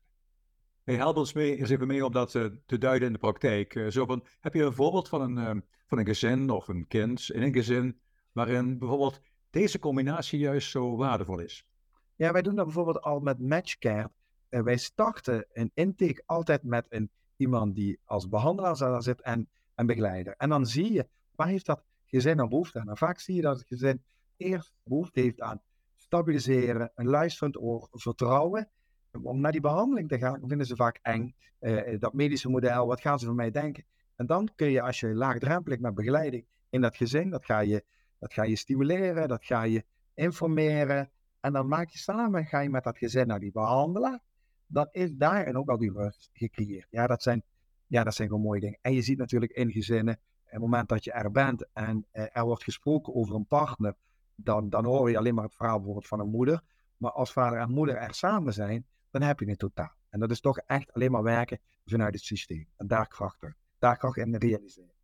Help 0.84 1.18
ons 1.18 1.34
mee, 1.34 1.58
eens 1.58 1.70
even 1.70 1.88
mee 1.88 2.06
om 2.06 2.12
dat 2.12 2.34
uh, 2.34 2.46
te 2.66 2.78
duiden 2.78 3.08
in 3.08 3.14
de 3.14 3.20
praktijk. 3.20 3.76
Uh, 3.76 3.90
zo 3.90 4.06
van, 4.06 4.26
heb 4.40 4.54
je 4.54 4.64
een 4.64 4.74
voorbeeld 4.74 5.10
van 5.10 5.22
een, 5.22 5.58
uh, 5.58 5.62
van 5.88 5.98
een 5.98 6.06
gezin 6.06 6.50
of 6.50 6.68
een 6.68 6.88
kind 6.88 7.30
in 7.30 7.42
een 7.42 7.54
gezin 7.54 8.00
waarin 8.32 8.78
bijvoorbeeld 8.78 9.22
deze 9.50 9.80
combinatie 9.80 10.40
juist 10.40 10.70
zo 10.70 10.96
waardevol 10.96 11.40
is? 11.40 11.68
Ja, 12.16 12.32
wij 12.32 12.42
doen 12.42 12.56
dat 12.56 12.66
bijvoorbeeld 12.66 13.02
al 13.02 13.20
met 13.20 13.40
matchcare. 13.40 14.12
wij 14.50 14.78
starten 14.78 15.46
een 15.54 15.72
intake 15.74 16.24
altijd 16.26 16.64
met 16.64 16.86
een, 16.90 17.10
iemand 17.38 17.76
die 17.76 18.00
als 18.06 18.30
behandelaar 18.30 18.78
daar 18.78 19.04
zit 19.04 19.22
en 19.22 19.50
een 19.76 19.86
begeleider. 19.86 20.36
En 20.38 20.50
dan 20.50 20.66
zie 20.66 20.94
je, 20.94 21.08
waar 21.32 21.48
heeft 21.48 21.66
dat 21.66 21.84
gezin 22.06 22.40
aan 22.40 22.50
behoefte 22.50 22.80
aan? 22.80 22.90
En 22.90 22.98
vaak 22.98 23.20
zie 23.20 23.36
je 23.36 23.42
dat 23.42 23.58
het 23.58 23.68
gezin 23.68 24.04
eerst 24.38 24.74
behoefte 24.84 25.20
heeft 25.20 25.42
aan 25.42 25.62
stabiliseren, 25.96 26.92
een 26.96 27.08
luisterend 27.08 27.58
oor, 27.58 27.88
vertrouwen. 27.92 28.70
Om 29.22 29.40
naar 29.40 29.52
die 29.52 29.62
behandeling 29.62 30.10
te 30.10 30.18
gaan, 30.18 30.42
vinden 30.48 30.68
ze 30.68 30.76
vaak 30.76 31.00
eng. 31.02 31.36
Uh, 31.60 32.00
dat 32.00 32.14
medische 32.14 32.50
model, 32.50 32.88
wat 32.88 33.02
gaan 33.02 33.20
ze 33.20 33.26
van 33.26 33.36
mij 33.36 33.52
denken? 33.52 33.86
En 34.16 34.26
dan 34.26 34.50
kun 34.56 34.70
je, 34.70 34.82
als 34.82 35.00
je 35.00 35.08
laagdrempelig 35.08 35.80
met 35.80 35.96
begeleiding 35.96 36.46
in 36.70 36.82
dat 36.82 36.96
gezin, 36.96 37.30
dat 37.30 37.46
ga 37.46 37.60
je, 37.60 37.84
dat 38.20 38.34
ga 38.34 38.44
je 38.44 38.56
stimuleren, 38.56 39.28
dat 39.28 39.46
ga 39.46 39.64
je 39.64 39.86
informeren. 40.14 41.10
En 41.46 41.54
dan 41.54 41.68
maak 41.68 41.90
je 41.90 41.98
samen, 41.98 42.46
ga 42.46 42.60
je 42.60 42.70
met 42.70 42.84
dat 42.84 42.98
gezin 42.98 43.28
naar 43.28 43.40
die 43.40 43.52
behandelaar. 43.52 44.20
Dan 44.68 44.88
is 44.92 45.14
daarin 45.14 45.58
ook 45.58 45.70
al 45.70 45.78
die 45.78 45.92
rust 45.92 46.30
gecreëerd. 46.34 46.88
Ja, 46.90 47.08
dat 47.08 47.22
zijn, 47.22 47.44
ja, 47.88 48.04
dat 48.04 48.16
zijn 48.16 48.28
gewoon 48.28 48.44
mooie 48.44 48.60
dingen. 48.60 48.80
En 48.82 48.94
je 48.94 49.02
ziet 49.02 49.18
natuurlijk 49.18 49.52
in 49.52 49.72
gezinnen, 49.72 50.20
het 50.44 50.60
moment 50.60 50.90
dat 50.90 51.04
je 51.04 51.12
er 51.12 51.32
bent 51.32 51.68
en 51.74 52.06
uh, 52.14 52.26
er 52.38 52.44
wordt 52.44 52.64
gesproken 52.64 53.16
over 53.16 53.36
een 53.36 53.46
partner, 53.46 53.96
dan, 54.36 54.70
dan 54.70 54.86
hoor 54.86 55.10
je 55.10 55.18
alleen 55.18 55.36
maar 55.36 55.44
het 55.44 55.56
verhaal 55.56 55.76
bijvoorbeeld 55.76 56.08
van 56.08 56.20
een 56.20 56.30
moeder. 56.30 56.62
Maar 56.98 57.12
als 57.12 57.32
vader 57.32 57.60
en 57.60 57.72
moeder 57.72 57.96
er 57.96 58.14
samen 58.14 58.54
zijn, 58.54 58.86
dan 59.12 59.22
heb 59.22 59.40
je 59.40 59.50
het 59.50 59.60
totaal. 59.60 59.94
En 60.10 60.20
dat 60.20 60.32
is 60.32 60.40
toch 60.40 60.58
echt 60.58 60.94
alleen 60.94 61.12
maar 61.12 61.24
werken 61.24 61.60
vanuit 61.86 62.14
het 62.14 62.24
systeem. 62.24 62.68
En 62.76 62.88
daar 62.88 63.08
kracht, 63.08 63.40
daar 63.80 63.98
kracht 63.98 64.18
in 64.18 64.36
realiseren. 64.36 64.95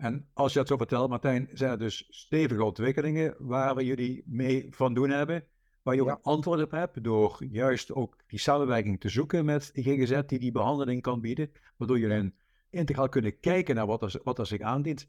En 0.00 0.28
als 0.32 0.52
je 0.52 0.58
dat 0.58 0.68
zo 0.68 0.76
vertelt, 0.76 1.10
Martijn, 1.10 1.48
zijn 1.52 1.70
er 1.70 1.78
dus 1.78 2.06
stevige 2.08 2.64
ontwikkelingen 2.64 3.34
waar 3.38 3.82
jullie 3.82 4.22
mee 4.26 4.66
van 4.70 4.94
doen 4.94 5.10
hebben. 5.10 5.44
Waar 5.82 5.94
je 5.94 6.00
ook 6.00 6.08
ja. 6.08 6.18
antwoord 6.22 6.62
op 6.62 6.70
hebt 6.70 7.04
door 7.04 7.44
juist 7.50 7.92
ook 7.92 8.16
die 8.26 8.38
samenwerking 8.38 9.00
te 9.00 9.08
zoeken 9.08 9.44
met 9.44 9.70
die 9.72 9.84
GGZ 9.84 10.20
die 10.26 10.38
die 10.38 10.52
behandeling 10.52 11.02
kan 11.02 11.20
bieden. 11.20 11.50
Waardoor 11.76 11.98
jullie 11.98 12.34
integraal 12.70 13.08
kunnen 13.08 13.40
kijken 13.40 13.74
naar 13.74 13.86
wat 13.86 14.02
er, 14.02 14.20
wat 14.22 14.38
er 14.38 14.46
zich 14.46 14.60
aandient 14.60 15.08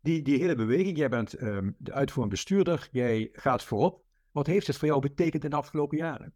die, 0.00 0.22
die 0.22 0.38
hele 0.38 0.54
beweging, 0.54 0.96
jij 0.96 1.08
bent 1.08 1.42
um, 1.42 1.74
de 1.78 1.92
uitvoerend 1.92 2.32
bestuurder, 2.32 2.88
jij 2.92 3.28
gaat 3.32 3.64
voorop. 3.64 4.04
Wat 4.30 4.46
heeft 4.46 4.66
het 4.66 4.76
voor 4.76 4.88
jou 4.88 5.00
betekend 5.00 5.44
in 5.44 5.50
de 5.50 5.56
afgelopen 5.56 5.96
jaren? 5.96 6.34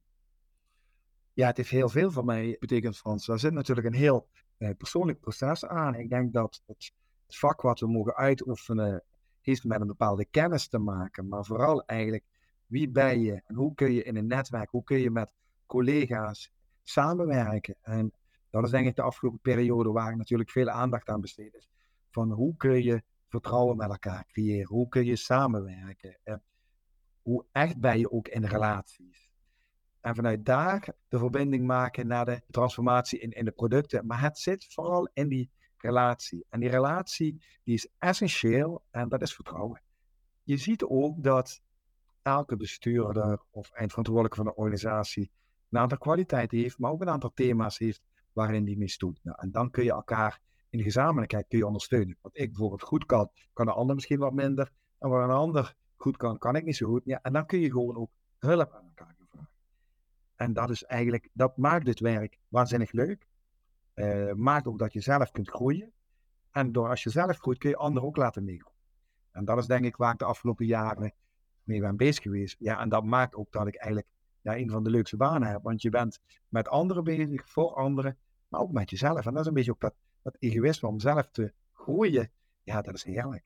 Ja, 1.32 1.46
het 1.46 1.56
heeft 1.56 1.70
heel 1.70 1.88
veel 1.88 2.10
voor 2.10 2.24
mij 2.24 2.56
betekend, 2.60 2.96
Frans. 2.96 3.26
Daar 3.26 3.38
zit 3.38 3.52
natuurlijk 3.52 3.86
een 3.86 3.94
heel 3.94 4.28
eh, 4.56 4.70
persoonlijk 4.76 5.20
proces 5.20 5.64
aan. 5.64 5.94
Ik 5.94 6.08
denk 6.08 6.32
dat 6.32 6.62
het, 6.66 6.92
het, 7.32 7.40
vak 7.40 7.60
wat 7.60 7.80
we 7.80 7.86
mogen 7.86 8.14
uitoefenen, 8.14 9.02
heeft 9.40 9.64
met 9.64 9.80
een 9.80 9.86
bepaalde 9.86 10.24
kennis 10.24 10.68
te 10.68 10.78
maken. 10.78 11.28
Maar 11.28 11.44
vooral 11.44 11.84
eigenlijk, 11.84 12.24
wie 12.66 12.90
ben 12.90 13.20
je 13.20 13.42
en 13.46 13.54
hoe 13.54 13.74
kun 13.74 13.92
je 13.92 14.02
in 14.02 14.16
een 14.16 14.26
netwerk, 14.26 14.70
hoe 14.70 14.84
kun 14.84 14.98
je 14.98 15.10
met 15.10 15.34
collega's 15.66 16.52
samenwerken? 16.82 17.76
En 17.80 18.12
dat 18.50 18.64
is 18.64 18.70
denk 18.70 18.86
ik 18.86 18.96
de 18.96 19.02
afgelopen 19.02 19.40
periode 19.40 19.90
waar 19.90 20.16
natuurlijk 20.16 20.50
veel 20.50 20.68
aandacht 20.68 21.08
aan 21.08 21.20
besteed 21.20 21.54
is. 21.54 21.70
Van 22.10 22.30
hoe 22.30 22.56
kun 22.56 22.82
je 22.82 23.02
vertrouwen 23.28 23.76
met 23.76 23.88
elkaar 23.88 24.26
creëren? 24.26 24.68
Hoe 24.68 24.88
kun 24.88 25.04
je 25.04 25.16
samenwerken? 25.16 26.18
hoe 27.22 27.44
echt 27.52 27.80
ben 27.80 27.98
je 27.98 28.10
ook 28.10 28.28
in 28.28 28.44
relaties? 28.44 29.30
En 30.00 30.14
vanuit 30.14 30.44
daar 30.44 30.88
de 31.08 31.18
verbinding 31.18 31.66
maken 31.66 32.06
naar 32.06 32.24
de 32.24 32.42
transformatie 32.50 33.18
in, 33.18 33.30
in 33.30 33.44
de 33.44 33.50
producten. 33.50 34.06
Maar 34.06 34.20
het 34.20 34.38
zit 34.38 34.66
vooral 34.68 35.08
in 35.12 35.28
die 35.28 35.50
relatie. 35.82 36.44
En 36.48 36.60
die 36.60 36.68
relatie 36.68 37.42
die 37.62 37.74
is 37.74 37.88
essentieel 37.98 38.82
en 38.90 39.08
dat 39.08 39.22
is 39.22 39.34
vertrouwen. 39.34 39.82
Je 40.42 40.56
ziet 40.56 40.84
ook 40.84 41.22
dat 41.22 41.62
elke 42.22 42.56
bestuurder 42.56 43.42
of 43.50 43.70
eindverantwoordelijke 43.70 44.36
van 44.36 44.46
de 44.46 44.54
organisatie 44.54 45.30
een 45.70 45.78
aantal 45.78 45.98
kwaliteiten 45.98 46.58
heeft, 46.58 46.78
maar 46.78 46.90
ook 46.90 47.00
een 47.00 47.08
aantal 47.08 47.32
thema's 47.34 47.78
heeft 47.78 48.02
waarin 48.32 48.64
die 48.64 48.78
mis 48.78 48.98
doet. 48.98 49.20
Nou, 49.22 49.36
en 49.40 49.50
dan 49.50 49.70
kun 49.70 49.84
je 49.84 49.90
elkaar 49.90 50.40
in 50.72 50.82
gezamenlijkheid 50.82 51.46
kun 51.48 51.58
je 51.58 51.66
ondersteunen. 51.66 52.16
Wat 52.20 52.38
ik 52.38 52.48
bijvoorbeeld 52.48 52.82
goed 52.82 53.06
kan, 53.06 53.30
kan 53.52 53.66
de 53.66 53.72
ander 53.72 53.94
misschien 53.94 54.18
wat 54.18 54.32
minder. 54.32 54.70
En 54.98 55.08
wat 55.08 55.22
een 55.22 55.30
ander 55.30 55.74
goed 55.96 56.16
kan, 56.16 56.38
kan 56.38 56.56
ik 56.56 56.64
niet 56.64 56.76
zo 56.76 56.88
goed. 56.88 57.02
Ja, 57.04 57.18
en 57.22 57.32
dan 57.32 57.46
kun 57.46 57.58
je 57.60 57.70
gewoon 57.70 57.96
ook 57.96 58.10
hulp 58.38 58.72
aan 58.72 58.84
elkaar 58.84 59.14
vragen. 59.18 59.48
En 60.36 60.52
dat 60.52 60.70
is 60.70 60.84
eigenlijk, 60.84 61.28
dat 61.32 61.56
maakt 61.56 61.84
dit 61.84 62.00
werk 62.00 62.38
waanzinnig 62.48 62.92
leuk. 62.92 63.26
Uh, 63.94 64.32
maakt 64.32 64.66
ook 64.66 64.78
dat 64.78 64.92
je 64.92 65.00
zelf 65.00 65.30
kunt 65.30 65.50
groeien. 65.50 65.92
En 66.50 66.72
door 66.72 66.88
als 66.88 67.02
je 67.02 67.10
zelf 67.10 67.38
groeit, 67.38 67.58
kun 67.58 67.70
je 67.70 67.76
anderen 67.76 68.08
ook 68.08 68.16
laten 68.16 68.44
meegroeien. 68.44 68.78
En 69.30 69.44
dat 69.44 69.58
is 69.58 69.66
denk 69.66 69.84
ik 69.84 69.96
waar 69.96 70.12
ik 70.12 70.18
de 70.18 70.24
afgelopen 70.24 70.66
jaren 70.66 71.14
mee 71.64 71.80
ben 71.80 71.96
bezig 71.96 72.22
geweest. 72.22 72.56
Ja, 72.58 72.80
en 72.80 72.88
dat 72.88 73.04
maakt 73.04 73.34
ook 73.34 73.52
dat 73.52 73.66
ik 73.66 73.74
eigenlijk 73.74 74.06
ja, 74.40 74.56
een 74.56 74.70
van 74.70 74.84
de 74.84 74.90
leukste 74.90 75.16
banen 75.16 75.48
heb. 75.48 75.62
Want 75.62 75.82
je 75.82 75.90
bent 75.90 76.20
met 76.48 76.68
anderen 76.68 77.04
bezig, 77.04 77.48
voor 77.48 77.74
anderen, 77.74 78.18
maar 78.48 78.60
ook 78.60 78.72
met 78.72 78.90
jezelf. 78.90 79.26
En 79.26 79.32
dat 79.32 79.40
is 79.40 79.46
een 79.46 79.54
beetje 79.54 79.70
ook 79.70 79.80
dat 79.80 79.94
dat 80.22 80.36
egoïsme 80.38 80.88
om 80.88 81.00
zelf 81.00 81.28
te 81.30 81.52
groeien, 81.72 82.30
ja, 82.62 82.82
dat 82.82 82.94
is 82.94 83.04
heerlijk. 83.04 83.44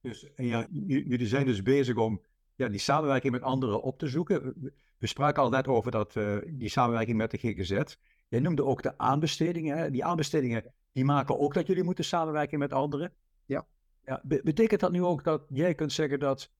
Dus 0.00 0.28
ja, 0.36 0.66
jullie 0.86 1.26
zijn 1.26 1.46
dus 1.46 1.62
bezig 1.62 1.96
om 1.96 2.22
ja, 2.54 2.68
die 2.68 2.78
samenwerking 2.78 3.32
met 3.32 3.42
anderen 3.42 3.82
op 3.82 3.98
te 3.98 4.08
zoeken. 4.08 4.54
We 4.98 5.06
spraken 5.06 5.42
al 5.42 5.50
net 5.50 5.68
over 5.68 5.90
dat, 5.90 6.14
uh, 6.14 6.36
die 6.46 6.68
samenwerking 6.68 7.16
met 7.16 7.30
de 7.30 7.38
GGZ. 7.38 7.96
Jij 8.32 8.40
noemde 8.40 8.64
ook 8.64 8.82
de 8.82 8.98
aanbestedingen. 8.98 9.76
Hè? 9.76 9.90
Die 9.90 10.04
aanbestedingen 10.04 10.72
die 10.92 11.04
maken 11.04 11.38
ook 11.38 11.54
dat 11.54 11.66
jullie 11.66 11.82
moeten 11.82 12.04
samenwerken 12.04 12.58
met 12.58 12.72
anderen. 12.72 13.12
Ja. 13.44 13.66
ja 14.04 14.20
betekent 14.24 14.80
dat 14.80 14.92
nu 14.92 15.02
ook 15.02 15.24
dat 15.24 15.44
jij 15.48 15.74
kunt 15.74 15.92
zeggen 15.92 16.18
dat 16.18 16.50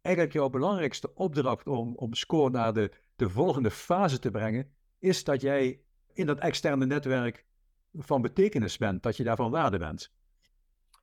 eigenlijk 0.00 0.34
jouw 0.34 0.48
belangrijkste 0.48 1.14
opdracht 1.14 1.66
om, 1.66 1.94
om 1.94 2.14
score 2.14 2.50
naar 2.50 2.72
de, 2.72 2.90
de 3.16 3.28
volgende 3.28 3.70
fase 3.70 4.18
te 4.18 4.30
brengen, 4.30 4.70
is 4.98 5.24
dat 5.24 5.40
jij 5.40 5.80
in 6.12 6.26
dat 6.26 6.38
externe 6.38 6.86
netwerk 6.86 7.44
van 7.94 8.22
betekenis 8.22 8.78
bent, 8.78 9.02
dat 9.02 9.16
je 9.16 9.24
daarvan 9.24 9.50
waarde 9.50 9.78
bent. 9.78 10.12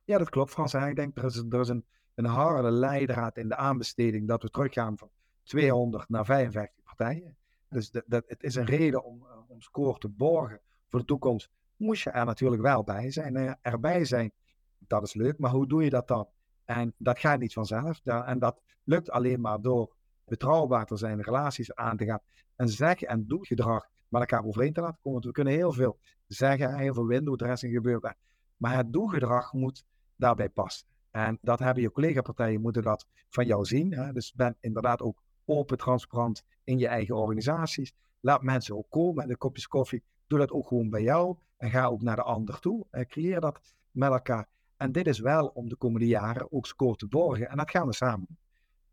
Ja, 0.04 0.18
dat 0.18 0.28
klopt, 0.28 0.50
Frans. 0.50 0.74
Ik 0.74 0.96
denk 0.96 1.18
er 1.18 1.24
is, 1.24 1.36
er 1.36 1.60
is 1.60 1.68
een, 1.68 1.84
een 2.14 2.24
harde 2.24 2.70
leidraad 2.70 3.36
in 3.36 3.48
de 3.48 3.56
aanbesteding 3.56 4.28
dat 4.28 4.42
we 4.42 4.50
teruggaan 4.50 4.98
van 4.98 5.10
200 5.42 6.08
naar 6.08 6.24
55 6.24 6.84
partijen. 6.84 7.36
Dus 7.68 7.90
het 8.08 8.42
is 8.42 8.54
een 8.54 8.64
reden 8.64 9.04
om, 9.04 9.26
eh, 9.26 9.50
om 9.50 9.60
score 9.60 9.98
te 9.98 10.08
borgen 10.08 10.60
voor 10.88 10.98
de 10.98 11.06
toekomst. 11.06 11.50
Moest 11.76 12.02
je 12.02 12.10
er 12.10 12.24
natuurlijk 12.24 12.62
wel 12.62 12.84
bij 12.84 13.10
zijn. 13.10 13.36
Uh, 13.36 13.52
erbij 13.62 14.04
zijn, 14.04 14.32
dat 14.78 15.02
is 15.02 15.14
leuk, 15.14 15.38
maar 15.38 15.50
hoe 15.50 15.68
doe 15.68 15.84
je 15.84 15.90
dat 15.90 16.08
dan? 16.08 16.28
En 16.64 16.94
dat 16.98 17.18
gaat 17.18 17.38
niet 17.38 17.52
vanzelf. 17.52 18.00
En 18.04 18.38
dat 18.38 18.60
lukt 18.84 19.10
alleen 19.10 19.40
maar 19.40 19.60
door 19.60 19.94
betrouwbaar 20.24 20.86
te 20.86 20.96
zijn, 20.96 21.22
relaties 21.22 21.74
aan 21.74 21.96
te 21.96 22.04
gaan 22.04 22.20
en 22.56 22.68
zeg- 22.68 23.02
en 23.02 23.26
doelgedrag 23.26 23.88
met 24.08 24.20
elkaar 24.20 24.44
overeen 24.44 24.72
te 24.72 24.80
laten 24.80 24.98
komen. 25.00 25.12
Want 25.12 25.24
we 25.24 25.32
kunnen 25.32 25.52
heel 25.52 25.72
veel 25.72 25.98
zeggen, 26.26 26.78
heel 26.78 26.94
veel 26.94 27.06
window 27.06 27.36
dressing 27.36 27.72
gebeurt 27.72 28.14
Maar 28.56 28.76
het 28.76 28.92
doelgedrag 28.92 29.52
moet 29.52 29.84
daarbij 30.16 30.48
passen. 30.48 30.86
En 31.10 31.38
dat 31.40 31.58
hebben 31.58 31.82
je 31.82 31.92
collega-partijen 31.92 32.60
moeten 32.60 32.82
dat 32.82 33.06
van 33.28 33.46
jou 33.46 33.64
zien. 33.64 33.92
Hè? 33.92 34.12
Dus 34.12 34.32
ben 34.34 34.56
inderdaad 34.60 35.02
ook 35.02 35.22
open, 35.46 35.76
transparant 35.76 36.44
in 36.64 36.78
je 36.78 36.86
eigen 36.86 37.16
organisaties. 37.16 37.94
Laat 38.20 38.42
mensen 38.42 38.76
ook 38.76 38.90
komen 38.90 39.14
met 39.14 39.30
een 39.30 39.38
kopje 39.38 39.68
koffie. 39.68 40.02
Doe 40.26 40.38
dat 40.38 40.50
ook 40.50 40.68
gewoon 40.68 40.90
bij 40.90 41.02
jou. 41.02 41.36
En 41.56 41.70
ga 41.70 41.86
ook 41.86 42.02
naar 42.02 42.16
de 42.16 42.22
ander 42.22 42.60
toe. 42.60 42.86
En 42.90 43.06
creëer 43.06 43.40
dat 43.40 43.74
met 43.90 44.10
elkaar. 44.10 44.48
En 44.76 44.92
dit 44.92 45.06
is 45.06 45.18
wel 45.18 45.46
om 45.46 45.68
de 45.68 45.76
komende 45.76 46.06
jaren 46.06 46.52
ook 46.52 46.66
score 46.66 46.96
te 46.96 47.06
borgen. 47.06 47.48
En 47.48 47.56
dat 47.56 47.70
gaan 47.70 47.86
we 47.86 47.94
samen 47.94 48.26
doen. 48.28 48.38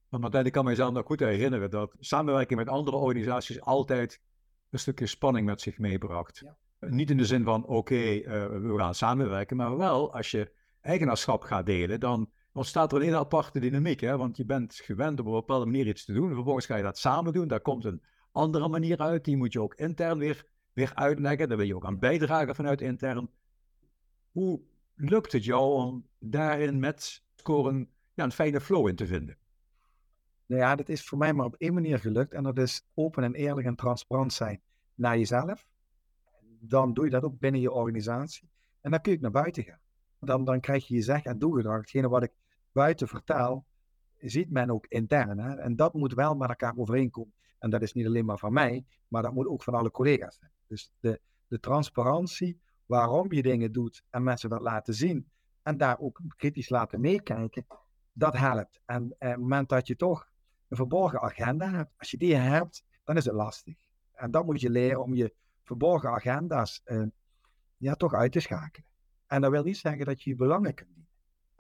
Maar 0.10 0.20
Martijn, 0.20 0.46
ik 0.46 0.52
kan 0.52 0.66
mezelf 0.66 0.94
nog 0.94 1.06
goed 1.06 1.20
herinneren 1.20 1.70
dat 1.70 1.96
samenwerking 2.00 2.60
met 2.60 2.70
andere 2.70 2.98
organisaties 2.98 3.62
altijd 3.62 4.22
een 4.70 4.80
stukje 4.80 5.06
spanning 5.06 5.46
met 5.46 5.62
zich 5.62 5.78
meebracht. 5.78 6.40
Ja. 6.40 6.58
Niet 6.90 7.10
in 7.10 7.18
de 7.18 7.26
zin 7.26 7.44
van, 7.44 7.66
oké, 7.66 7.96
eh, 7.96 8.48
we 8.48 8.74
gaan 8.78 8.96
samenwerken, 8.96 9.58
maar 9.58 9.78
wel 9.78 10.14
als 10.14 10.32
je 10.32 10.52
eigenaarschap 10.82 11.44
gaat 11.44 11.66
delen, 11.66 12.00
dan 12.00 12.30
ontstaat 12.54 12.92
er 12.92 12.98
een 12.98 13.04
hele 13.04 13.18
aparte 13.18 13.60
dynamiek. 13.60 14.00
Hè? 14.00 14.18
Want 14.18 14.38
je 14.38 14.46
bent 14.46 14.74
gewend 14.76 15.20
op 15.20 15.26
een 15.26 15.32
bepaalde 15.32 15.66
manier 15.66 15.88
iets 15.88 16.06
te 16.06 16.14
doen, 16.14 16.34
vervolgens 16.34 16.66
ga 16.66 16.76
je 16.76 16.84
dat 16.84 16.98
samen 16.98 17.34
doen, 17.34 17.48
daar 17.48 17.62
komt 17.62 17.86
een 17.86 18.02
andere 18.32 18.68
manier 18.68 18.98
uit, 18.98 19.26
die 19.26 19.38
moet 19.38 19.54
je 19.54 19.62
ook 19.62 19.76
intern 19.76 20.18
weer 20.18 20.46
weer 20.74 20.92
uitleggen. 20.96 21.48
Daar 21.48 21.58
wil 21.58 21.66
je 21.66 21.76
ook 21.76 21.86
aan 21.86 22.00
bijdragen 22.00 22.56
vanuit 22.56 22.82
intern. 22.82 23.30
Hoe 24.32 24.62
lukt 24.96 25.32
het 25.32 25.44
jou 25.46 25.74
om 25.74 26.08
daarin 26.20 26.80
met 26.80 27.24
scoren 27.36 27.90
ja, 28.14 28.24
een 28.24 28.32
fijne 28.32 28.62
flow 28.62 28.88
in 28.88 28.96
te 28.96 29.08
vinden? 29.08 29.38
Nou 30.46 30.62
ja, 30.62 30.76
dat 30.76 30.90
is 30.90 31.04
voor 31.04 31.18
mij 31.18 31.34
maar 31.34 31.46
op 31.46 31.56
één 31.56 31.74
manier 31.74 32.00
gelukt. 32.00 32.34
En 32.34 32.44
dat 32.44 32.58
is 32.58 32.86
open 32.94 33.24
en 33.24 33.34
eerlijk 33.34 33.68
en 33.68 33.76
transparant 33.76 34.34
zijn 34.34 34.62
naar 34.96 35.18
jezelf. 35.18 35.68
Dan 36.60 36.94
doe 36.94 37.06
je 37.06 37.12
dat 37.12 37.24
ook 37.24 37.40
binnen 37.40 37.62
je 37.62 37.72
organisatie. 37.72 38.50
En 38.82 38.92
dan 38.92 39.02
kun 39.02 39.12
je 39.12 39.20
naar 39.20 39.32
buiten 39.32 39.64
gaan. 39.64 39.80
Dan, 40.20 40.46
dan 40.46 40.60
krijg 40.60 40.88
je 40.88 40.96
je 40.96 41.02
zeg- 41.02 41.24
en 41.24 41.40
doegedrag. 41.40 41.78
Hetgene 41.78 42.10
wat 42.10 42.24
ik 42.24 42.32
buiten 42.74 43.08
vertaal, 43.08 43.66
ziet 44.18 44.50
men 44.52 44.72
ook 44.72 44.86
intern. 44.88 45.40
Hè? 45.40 45.56
En 45.56 45.76
dat 45.76 45.94
moet 45.94 46.14
wel 46.14 46.36
met 46.36 46.50
elkaar 46.50 46.78
overeenkomen. 46.78 47.34
En 47.60 47.70
dat 47.70 47.82
is 47.82 47.94
niet 47.94 48.06
alleen 48.06 48.26
maar 48.26 48.38
van 48.38 48.54
mij, 48.54 48.86
maar 49.08 49.22
dat 49.22 49.34
moet 49.34 49.48
ook 49.48 49.64
van 49.64 49.74
alle 49.74 49.92
collega's 49.92 50.38
zijn. 50.38 50.52
Dus 50.68 50.92
de, 51.00 51.22
de 51.48 51.60
transparantie, 51.60 52.62
waarom 52.86 53.34
je 53.34 53.42
dingen 53.42 53.72
doet 53.72 54.04
en 54.10 54.24
mensen 54.24 54.50
dat 54.50 54.62
laten 54.62 54.94
zien. 54.94 55.30
En 55.62 55.78
daar 55.78 56.00
ook 56.00 56.22
kritisch 56.36 56.70
laten 56.70 57.02
meekijken, 57.02 57.66
dat 58.14 58.38
helpt. 58.38 58.82
En 58.86 59.04
op 59.04 59.16
het 59.18 59.38
moment 59.38 59.70
dat 59.70 59.88
je 59.88 59.96
toch 59.96 60.30
een 60.68 60.78
verborgen 60.78 61.22
agenda 61.22 61.70
hebt, 61.70 61.94
als 61.98 62.12
je 62.12 62.18
die 62.18 62.36
hebt, 62.36 62.84
dan 63.04 63.18
is 63.18 63.26
het 63.26 63.34
lastig. 63.34 63.76
En 64.14 64.32
dan 64.32 64.46
moet 64.46 64.62
je 64.62 64.70
leren 64.70 65.02
om 65.02 65.14
je 65.14 65.34
verborgen 65.64 66.10
agenda's 66.10 66.82
uh, 66.86 67.06
ja, 67.78 67.94
toch 67.96 68.14
uit 68.14 68.32
te 68.32 68.40
schakelen. 68.40 68.88
En 69.28 69.42
dat 69.42 69.52
wil 69.52 69.64
niet 69.64 69.78
zeggen 69.78 70.06
dat 70.06 70.22
je 70.22 70.30
je 70.30 70.36
belangen 70.36 70.74
kunt. 70.74 71.03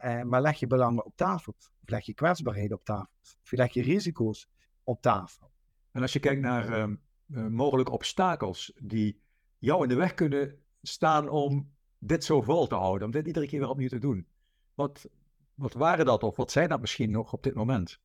Uh, 0.04 0.22
maar 0.22 0.42
leg 0.42 0.60
je 0.60 0.68
belangen 0.68 1.06
op 1.06 1.16
tafel. 1.16 1.54
Of 1.58 1.90
leg 1.90 2.06
je 2.06 2.14
kwetsbaarheden 2.14 2.78
op 2.78 2.84
tafel. 2.84 3.14
Of 3.22 3.52
leg 3.52 3.74
je 3.74 3.82
risico's 3.82 4.50
op 4.84 5.02
tafel. 5.02 5.52
En 5.92 6.02
als 6.02 6.14
je 6.14 6.20
kijkt 6.20 6.42
naar 6.42 6.90
uh, 7.28 7.48
mogelijke 7.48 7.92
obstakels 7.92 8.74
die 8.82 9.22
jou 9.58 9.84
in 9.84 9.90
de 9.90 9.96
weg 9.96 10.14
kunnen 10.14 10.60
staan 10.82 11.30
om 11.30 11.74
dit 11.98 12.24
zo 12.24 12.42
vol 12.42 12.68
te 12.68 12.76
houden, 12.76 13.06
om 13.06 13.12
dit 13.14 13.28
iedere 13.28 13.48
keer 13.48 13.60
weer 13.60 13.70
opnieuw 13.70 13.88
te 13.88 14.00
doen. 14.00 14.28
Wat, 14.74 15.10
wat 15.54 15.74
waren 15.74 16.06
dat 16.06 16.24
of 16.24 16.36
wat 16.36 16.52
zijn 16.52 16.70
dat 16.70 16.82
misschien 16.82 17.12
nog 17.12 17.34
op 17.34 17.44
dit 17.44 17.54
moment? 17.54 18.00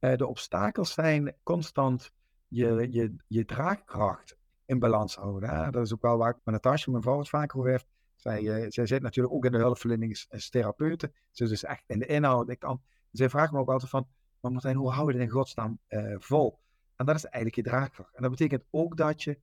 Uh, 0.00 0.16
de 0.16 0.26
obstakels 0.26 0.92
zijn 0.92 1.36
constant 1.42 2.12
je, 2.48 2.86
je, 2.90 3.16
je 3.26 3.44
draagkracht 3.44 4.38
in 4.66 4.78
balans 4.78 5.14
houden. 5.14 5.48
Hè? 5.48 5.70
Dat 5.70 5.84
is 5.84 5.92
ook 5.92 6.02
wel 6.02 6.16
waar 6.16 6.30
ik 6.30 6.40
met 6.44 6.54
Natasja, 6.54 6.90
mijn 6.90 7.02
vrouw, 7.02 7.18
het 7.18 7.28
vaker 7.28 7.58
over 7.58 7.70
heeft. 7.70 7.86
Zij, 8.22 8.42
uh, 8.42 8.66
zij 8.68 8.86
zit 8.86 9.02
natuurlijk 9.02 9.34
ook 9.34 9.44
in 9.44 9.52
de 9.52 9.58
hulpverlening 9.58 10.24
als 10.30 10.50
therapeute. 10.50 11.12
Ze 11.30 11.44
is 11.44 11.48
dus 11.48 11.64
echt 11.64 11.82
in 11.86 11.98
de 11.98 12.06
inhoud. 12.06 12.48
Ik 12.48 12.58
kan, 12.58 12.82
zij 13.12 13.30
vraagt 13.30 13.52
me 13.52 13.58
ook 13.58 13.70
altijd 13.70 13.90
van, 13.90 14.06
maar 14.40 14.52
Martijn, 14.52 14.76
hoe 14.76 14.90
hou 14.90 15.12
je 15.12 15.18
in 15.18 15.28
godsnaam 15.28 15.78
uh, 15.88 16.14
vol? 16.18 16.58
En 16.96 17.06
dat 17.06 17.16
is 17.16 17.24
eigenlijk 17.24 17.54
je 17.54 17.62
draagkracht. 17.62 18.14
En 18.14 18.22
dat 18.22 18.30
betekent 18.30 18.64
ook 18.70 18.96
dat 18.96 19.22
je 19.22 19.38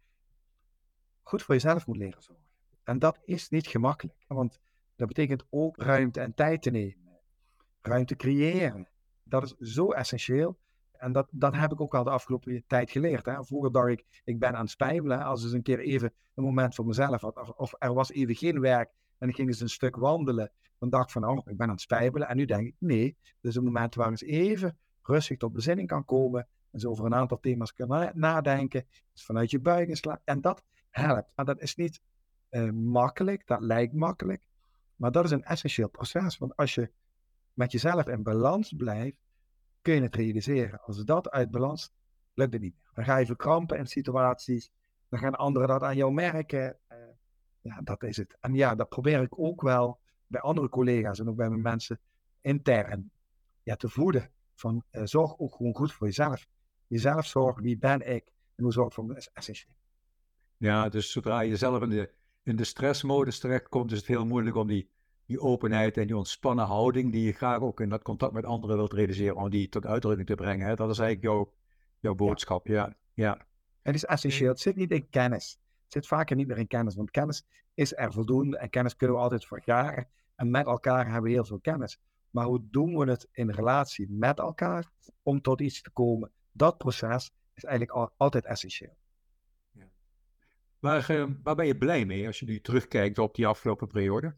goed 1.21 1.43
voor 1.43 1.53
jezelf 1.53 1.87
moet 1.87 1.97
leren 1.97 2.21
zorgen. 2.21 2.45
En 2.83 2.99
dat 2.99 3.19
is 3.25 3.49
niet 3.49 3.67
gemakkelijk. 3.67 4.17
Want 4.27 4.59
dat 4.95 5.07
betekent 5.07 5.43
ook 5.49 5.77
ruimte 5.77 6.21
en 6.21 6.33
tijd 6.33 6.61
te 6.61 6.69
nemen. 6.69 7.19
Ruimte 7.81 8.15
creëren. 8.15 8.87
Dat 9.23 9.43
is 9.43 9.73
zo 9.73 9.91
essentieel. 9.91 10.57
En 10.99 11.11
dat, 11.11 11.27
dat 11.31 11.55
heb 11.55 11.71
ik 11.71 11.81
ook 11.81 11.95
al 11.95 12.03
de 12.03 12.09
afgelopen 12.09 12.63
tijd 12.67 12.91
geleerd. 12.91 13.25
Hè. 13.25 13.43
Vroeger 13.43 13.71
dacht 13.71 13.87
ik, 13.87 14.21
ik 14.23 14.39
ben 14.39 14.55
aan 14.55 14.61
het 14.61 14.69
spijbelen. 14.69 15.23
Als 15.23 15.43
eens 15.43 15.51
een 15.51 15.61
keer 15.61 15.79
even 15.79 16.13
een 16.35 16.43
moment 16.43 16.75
voor 16.75 16.85
mezelf 16.85 17.21
had. 17.21 17.55
Of, 17.55 17.73
er 17.77 17.93
was 17.93 18.11
even 18.11 18.35
geen 18.35 18.59
werk 18.59 18.91
en 19.17 19.29
ik 19.29 19.35
ging 19.35 19.47
eens 19.47 19.59
een 19.59 19.69
stuk 19.69 19.95
wandelen. 19.95 20.51
Dan 20.77 20.89
dacht 20.89 21.05
ik 21.05 21.11
van, 21.11 21.25
oh, 21.25 21.37
ik 21.37 21.57
ben 21.57 21.67
aan 21.67 21.73
het 21.73 21.81
spijbelen. 21.81 22.27
En 22.27 22.37
nu 22.37 22.45
denk 22.45 22.67
ik, 22.67 22.75
nee, 22.77 23.17
dit 23.21 23.51
is 23.51 23.55
een 23.55 23.63
moment 23.63 23.95
waar 23.95 24.09
eens 24.09 24.23
even 24.23 24.77
rustig 25.01 25.37
tot 25.37 25.53
bezinning 25.53 25.87
kan 25.87 26.05
komen. 26.05 26.47
En 26.71 26.79
zo 26.79 26.89
over 26.89 27.05
een 27.05 27.15
aantal 27.15 27.39
thema's 27.39 27.73
kan 27.73 28.11
nadenken. 28.13 28.85
Vanuit 29.13 29.51
je 29.51 29.59
buik 29.59 29.95
slaan. 29.95 30.19
En 30.23 30.41
dat 30.41 30.63
helpt. 30.89 31.31
Maar 31.35 31.45
dat 31.45 31.59
is 31.59 31.75
niet 31.75 32.01
uh, 32.49 32.71
makkelijk. 32.71 33.47
Dat 33.47 33.61
lijkt 33.61 33.93
makkelijk. 33.93 34.41
Maar 34.95 35.11
dat 35.11 35.25
is 35.25 35.31
een 35.31 35.43
essentieel 35.43 35.89
proces. 35.89 36.37
Want 36.37 36.55
als 36.55 36.75
je 36.75 36.91
met 37.53 37.71
jezelf 37.71 38.07
in 38.07 38.23
balans 38.23 38.73
blijft, 38.77 39.17
kun 39.89 40.03
het 40.03 40.15
realiseren. 40.15 40.81
Als 40.81 41.05
dat 41.05 41.29
uit 41.29 41.51
balans, 41.51 41.91
lukt 42.33 42.53
het 42.53 42.61
niet. 42.61 42.75
Dan 42.93 43.03
ga 43.03 43.17
je 43.17 43.25
verkrampen 43.25 43.77
in 43.77 43.87
situaties. 43.87 44.71
Dan 45.09 45.19
gaan 45.19 45.35
anderen 45.35 45.67
dat 45.67 45.81
aan 45.81 45.95
jou 45.95 46.13
merken. 46.13 46.77
Uh, 46.91 46.97
ja, 47.61 47.81
dat 47.81 48.03
is 48.03 48.17
het. 48.17 48.37
En 48.39 48.53
ja, 48.53 48.75
dat 48.75 48.89
probeer 48.89 49.21
ik 49.21 49.39
ook 49.39 49.61
wel 49.61 49.99
bij 50.27 50.41
andere 50.41 50.69
collega's 50.69 51.19
en 51.19 51.29
ook 51.29 51.35
bij 51.35 51.49
mijn 51.49 51.61
mensen 51.61 51.99
intern 52.41 53.11
ja, 53.63 53.75
te 53.75 53.89
voeden. 53.89 54.31
Van 54.55 54.83
uh, 54.91 55.01
zorg 55.05 55.39
ook 55.39 55.55
gewoon 55.55 55.75
goed 55.75 55.93
voor 55.93 56.07
jezelf. 56.07 56.45
Jezelf 56.87 57.25
zorgen, 57.25 57.63
wie 57.63 57.77
ben 57.77 58.15
ik 58.15 58.31
en 58.55 58.63
hoe 58.63 58.73
zorg 58.73 58.87
ik 58.87 58.93
voor 58.93 59.05
me, 59.05 59.29
is. 59.33 59.67
Ja, 60.57 60.89
dus 60.89 61.11
zodra 61.11 61.39
je 61.39 61.55
zelf 61.55 61.81
in 61.81 61.89
de, 61.89 62.13
in 62.43 62.55
de 62.55 62.63
stressmodus 62.63 63.39
terechtkomt, 63.39 63.91
is 63.91 63.97
het 63.97 64.07
heel 64.07 64.25
moeilijk 64.25 64.55
om 64.55 64.67
die, 64.67 64.89
die 65.29 65.39
openheid 65.39 65.97
en 65.97 66.07
die 66.07 66.17
ontspannen 66.17 66.65
houding, 66.65 67.11
die 67.11 67.23
je 67.23 67.31
graag 67.31 67.59
ook 67.59 67.79
in 67.79 67.89
dat 67.89 68.01
contact 68.01 68.33
met 68.33 68.45
anderen 68.45 68.75
wilt 68.75 68.93
realiseren, 68.93 69.35
om 69.35 69.49
die 69.49 69.69
tot 69.69 69.85
uitdrukking 69.85 70.27
te 70.27 70.35
brengen. 70.35 70.67
Hè? 70.67 70.75
Dat 70.75 70.89
is 70.89 70.99
eigenlijk 70.99 71.33
jouw, 71.33 71.53
jouw 71.99 72.15
boodschap, 72.15 72.67
ja. 72.67 72.73
ja. 72.75 72.95
ja. 73.13 73.45
Het 73.81 73.95
is 73.95 74.05
essentieel. 74.05 74.49
Het 74.49 74.59
zit 74.59 74.75
niet 74.75 74.91
in 74.91 75.09
kennis. 75.09 75.59
Het 75.83 75.93
zit 75.93 76.07
vaker 76.07 76.35
niet 76.35 76.47
meer 76.47 76.57
in 76.57 76.67
kennis, 76.67 76.95
want 76.95 77.11
kennis 77.11 77.45
is 77.73 77.95
er 77.95 78.13
voldoende 78.13 78.57
en 78.57 78.69
kennis 78.69 78.95
kunnen 78.95 79.15
we 79.15 79.21
altijd 79.21 79.45
vergaren. 79.45 80.07
En 80.35 80.49
met 80.49 80.65
elkaar 80.65 81.05
hebben 81.05 81.23
we 81.23 81.29
heel 81.29 81.45
veel 81.45 81.59
kennis. 81.59 81.99
Maar 82.29 82.45
hoe 82.45 82.67
doen 82.69 82.97
we 82.97 83.09
het 83.09 83.27
in 83.31 83.49
relatie 83.49 84.07
met 84.09 84.39
elkaar 84.39 84.91
om 85.23 85.41
tot 85.41 85.61
iets 85.61 85.81
te 85.81 85.91
komen? 85.91 86.31
Dat 86.51 86.77
proces 86.77 87.31
is 87.53 87.63
eigenlijk 87.63 87.97
al, 87.97 88.11
altijd 88.17 88.45
essentieel. 88.45 88.97
Ja. 89.71 89.89
Waar, 90.79 91.11
uh, 91.11 91.25
waar 91.43 91.55
ben 91.55 91.67
je 91.67 91.77
blij 91.77 92.05
mee 92.05 92.27
als 92.27 92.39
je 92.39 92.45
nu 92.45 92.61
terugkijkt 92.61 93.17
op 93.17 93.35
die 93.35 93.47
afgelopen 93.47 93.87
periode? 93.87 94.35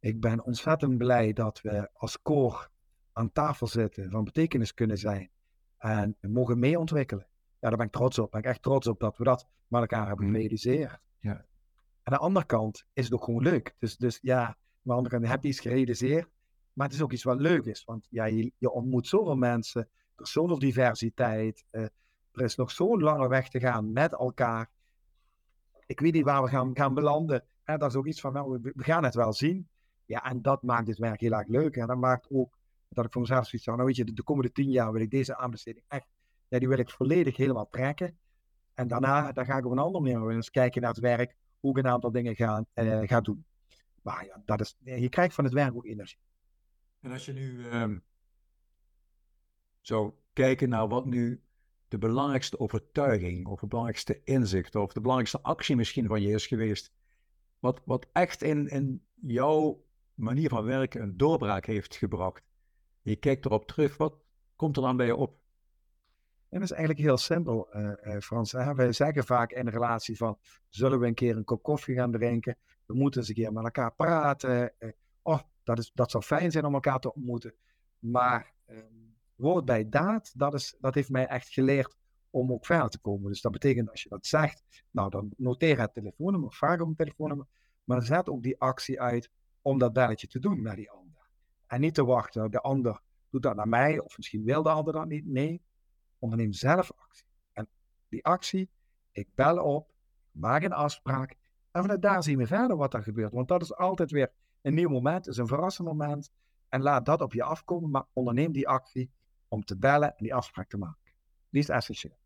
Ik 0.00 0.20
ben 0.20 0.44
ontzettend 0.44 0.98
blij 0.98 1.32
dat 1.32 1.60
we 1.60 1.90
als 1.92 2.22
koor 2.22 2.70
aan 3.12 3.32
tafel 3.32 3.66
zitten, 3.66 4.10
van 4.10 4.24
betekenis 4.24 4.74
kunnen 4.74 4.98
zijn 4.98 5.30
en 5.78 6.16
mogen 6.20 6.58
meeontwikkelen. 6.58 7.26
Ja, 7.58 7.68
daar 7.68 7.76
ben 7.76 7.86
ik 7.86 7.92
trots 7.92 8.18
op. 8.18 8.30
Ben 8.30 8.40
ik 8.40 8.46
echt 8.46 8.62
trots 8.62 8.86
op 8.86 9.00
dat 9.00 9.16
we 9.16 9.24
dat 9.24 9.46
met 9.68 9.80
elkaar 9.80 10.06
hebben 10.06 10.26
gerealiseerd. 10.26 10.98
Ja. 11.18 11.32
En 11.32 11.46
aan 12.02 12.12
de 12.12 12.18
andere 12.18 12.46
kant 12.46 12.84
is 12.92 13.04
het 13.04 13.14
ook 13.14 13.24
gewoon 13.24 13.42
leuk. 13.42 13.74
Dus, 13.78 13.96
dus 13.96 14.18
ja, 14.22 14.46
aan 14.46 14.56
de 14.82 14.92
andere 14.92 15.14
kant 15.14 15.28
heb 15.30 15.42
je 15.42 15.48
iets 15.48 15.60
gerealiseerd, 15.60 16.28
maar 16.72 16.86
het 16.86 16.94
is 16.94 17.02
ook 17.02 17.12
iets 17.12 17.22
wat 17.22 17.40
leuk 17.40 17.64
is. 17.64 17.84
Want 17.84 18.06
ja, 18.10 18.24
je, 18.24 18.52
je 18.58 18.70
ontmoet 18.70 19.06
zoveel 19.06 19.36
mensen, 19.36 19.80
er 20.16 20.22
is 20.22 20.32
zoveel 20.32 20.58
diversiteit, 20.58 21.64
uh, 21.70 21.82
er 22.32 22.42
is 22.42 22.56
nog 22.56 22.70
zo'n 22.70 23.00
lange 23.00 23.28
weg 23.28 23.48
te 23.48 23.60
gaan 23.60 23.92
met 23.92 24.12
elkaar. 24.12 24.70
Ik 25.86 26.00
weet 26.00 26.12
niet 26.12 26.24
waar 26.24 26.42
we 26.42 26.48
gaan, 26.48 26.76
gaan 26.76 26.94
belanden. 26.94 27.44
Hè, 27.62 27.76
dat 27.76 27.90
is 27.90 27.96
ook 27.96 28.06
iets 28.06 28.20
van, 28.20 28.32
nou, 28.32 28.60
we, 28.62 28.72
we 28.74 28.84
gaan 28.84 29.04
het 29.04 29.14
wel 29.14 29.32
zien. 29.32 29.68
Ja, 30.10 30.24
en 30.24 30.42
dat 30.42 30.62
maakt 30.62 30.86
dit 30.86 30.98
werk 30.98 31.20
heel 31.20 31.32
erg 31.32 31.48
leuk. 31.48 31.76
En 31.76 31.86
dat 31.86 31.96
maakt 31.96 32.26
ook 32.30 32.58
dat 32.88 33.04
ik 33.04 33.12
voor 33.12 33.20
mezelf 33.20 33.46
zoiets 33.46 33.64
van, 33.64 33.74
nou 33.74 33.86
weet 33.86 33.96
je, 33.96 34.04
de, 34.04 34.12
de 34.12 34.22
komende 34.22 34.52
tien 34.52 34.70
jaar 34.70 34.92
wil 34.92 35.00
ik 35.00 35.10
deze 35.10 35.36
aanbesteding 35.36 35.84
echt, 35.88 36.06
ja, 36.48 36.58
die 36.58 36.68
wil 36.68 36.78
ik 36.78 36.90
volledig 36.90 37.36
helemaal 37.36 37.68
trekken. 37.68 38.18
En 38.74 38.88
daarna 38.88 39.32
dan 39.32 39.44
ga 39.44 39.56
ik 39.56 39.66
op 39.66 39.72
een 39.72 39.78
andere 39.78 40.04
manier 40.04 40.30
eens 40.30 40.50
kijken 40.50 40.80
naar 40.80 40.90
het 40.90 41.00
werk, 41.00 41.36
hoe 41.60 41.70
ik 41.70 41.84
een 41.84 41.90
aantal 41.90 42.10
dingen 42.10 42.36
ga, 42.36 42.64
ga 43.02 43.20
doen. 43.20 43.44
Maar 44.02 44.26
ja, 44.26 44.42
dat 44.44 44.60
is, 44.60 44.76
je 44.78 45.08
krijgt 45.08 45.34
van 45.34 45.44
het 45.44 45.52
werk 45.52 45.74
ook 45.74 45.86
energie. 45.86 46.18
En 47.00 47.12
als 47.12 47.24
je 47.24 47.32
nu 47.32 47.66
um, 47.66 48.02
zou 49.80 50.12
kijken 50.32 50.68
naar 50.68 50.88
wat 50.88 51.04
nu 51.06 51.42
de 51.88 51.98
belangrijkste 51.98 52.58
overtuiging, 52.58 53.46
of 53.46 53.60
het 53.60 53.68
belangrijkste 53.68 54.20
inzicht, 54.24 54.74
of 54.74 54.92
de 54.92 55.00
belangrijkste 55.00 55.42
actie 55.42 55.76
misschien 55.76 56.06
van 56.06 56.22
je 56.22 56.34
is 56.34 56.46
geweest, 56.46 56.92
wat, 57.58 57.80
wat 57.84 58.06
echt 58.12 58.42
in, 58.42 58.68
in 58.68 59.02
jouw 59.20 59.88
manier 60.20 60.48
van 60.48 60.64
werken 60.64 61.02
een 61.02 61.16
doorbraak 61.16 61.66
heeft 61.66 61.96
gebracht. 61.96 62.42
Je 63.02 63.16
kijkt 63.16 63.44
erop 63.44 63.66
terug, 63.66 63.96
wat 63.96 64.14
komt 64.56 64.76
er 64.76 64.82
dan 64.82 64.96
bij 64.96 65.06
je 65.06 65.16
op? 65.16 65.38
En 66.48 66.60
dat 66.60 66.70
is 66.70 66.76
eigenlijk 66.76 67.00
heel 67.00 67.16
simpel, 67.16 67.68
uh, 67.76 68.18
Frans. 68.18 68.52
Wij 68.52 68.92
zeggen 68.92 69.24
vaak 69.24 69.52
in 69.52 69.66
een 69.66 69.72
relatie 69.72 70.16
van, 70.16 70.38
zullen 70.68 71.00
we 71.00 71.06
een 71.06 71.14
keer 71.14 71.36
een 71.36 71.44
kop 71.44 71.62
koffie 71.62 71.94
gaan 71.94 72.12
drinken? 72.12 72.56
We 72.86 72.94
moeten 72.94 73.20
eens 73.20 73.28
een 73.28 73.34
keer 73.34 73.52
met 73.52 73.64
elkaar 73.64 73.94
praten. 73.94 74.72
Uh, 74.78 74.90
oh, 75.22 75.40
dat, 75.62 75.78
is, 75.78 75.90
dat 75.94 76.10
zou 76.10 76.22
fijn 76.24 76.50
zijn 76.50 76.64
om 76.64 76.74
elkaar 76.74 76.98
te 76.98 77.14
ontmoeten. 77.14 77.54
Maar 77.98 78.52
um, 78.66 79.16
woord 79.34 79.64
bij 79.64 79.88
daad, 79.88 80.32
dat, 80.36 80.54
is, 80.54 80.76
dat 80.80 80.94
heeft 80.94 81.10
mij 81.10 81.26
echt 81.26 81.48
geleerd 81.48 81.96
om 82.30 82.52
ook 82.52 82.66
verder 82.66 82.88
te 82.88 82.98
komen. 82.98 83.28
Dus 83.28 83.40
dat 83.40 83.52
betekent 83.52 83.90
als 83.90 84.02
je 84.02 84.08
dat 84.08 84.26
zegt, 84.26 84.62
nou 84.90 85.10
dan 85.10 85.32
noteer 85.36 85.80
het 85.80 85.94
telefoonnummer, 85.94 86.52
vraag 86.52 86.80
om 86.80 86.88
een 86.88 86.94
telefoonnummer. 86.94 87.46
Maar 87.84 88.02
zet 88.02 88.28
ook 88.28 88.42
die 88.42 88.60
actie 88.60 89.00
uit 89.00 89.30
om 89.62 89.78
dat 89.78 89.92
belletje 89.92 90.26
te 90.26 90.38
doen 90.38 90.62
naar 90.62 90.76
die 90.76 90.90
ander. 90.90 91.28
En 91.66 91.80
niet 91.80 91.94
te 91.94 92.04
wachten, 92.04 92.50
de 92.50 92.60
ander 92.60 93.00
doet 93.30 93.42
dat 93.42 93.56
naar 93.56 93.68
mij, 93.68 93.98
of 93.98 94.16
misschien 94.16 94.44
wil 94.44 94.62
de 94.62 94.70
ander 94.70 94.92
dat 94.92 95.06
niet. 95.06 95.26
Nee, 95.26 95.62
onderneem 96.18 96.52
zelf 96.52 96.92
actie. 96.96 97.26
En 97.52 97.68
die 98.08 98.24
actie, 98.24 98.70
ik 99.12 99.28
bel 99.34 99.62
op, 99.62 99.92
maak 100.30 100.62
een 100.62 100.72
afspraak. 100.72 101.36
En 101.70 101.80
vanuit 101.80 102.02
daar 102.02 102.22
zien 102.22 102.38
we 102.38 102.46
verder 102.46 102.76
wat 102.76 102.94
er 102.94 103.02
gebeurt. 103.02 103.32
Want 103.32 103.48
dat 103.48 103.62
is 103.62 103.74
altijd 103.74 104.10
weer 104.10 104.32
een 104.62 104.74
nieuw 104.74 104.88
moment, 104.88 105.26
is 105.26 105.36
een 105.36 105.46
verrassend 105.46 105.88
moment. 105.88 106.30
En 106.68 106.82
laat 106.82 107.06
dat 107.06 107.20
op 107.20 107.32
je 107.32 107.42
afkomen, 107.42 107.90
maar 107.90 108.04
onderneem 108.12 108.52
die 108.52 108.68
actie 108.68 109.10
om 109.48 109.64
te 109.64 109.76
bellen 109.76 110.08
en 110.08 110.24
die 110.24 110.34
afspraak 110.34 110.68
te 110.68 110.78
maken. 110.78 111.12
Die 111.48 111.60
is 111.60 111.68
essentieel. 111.68 112.18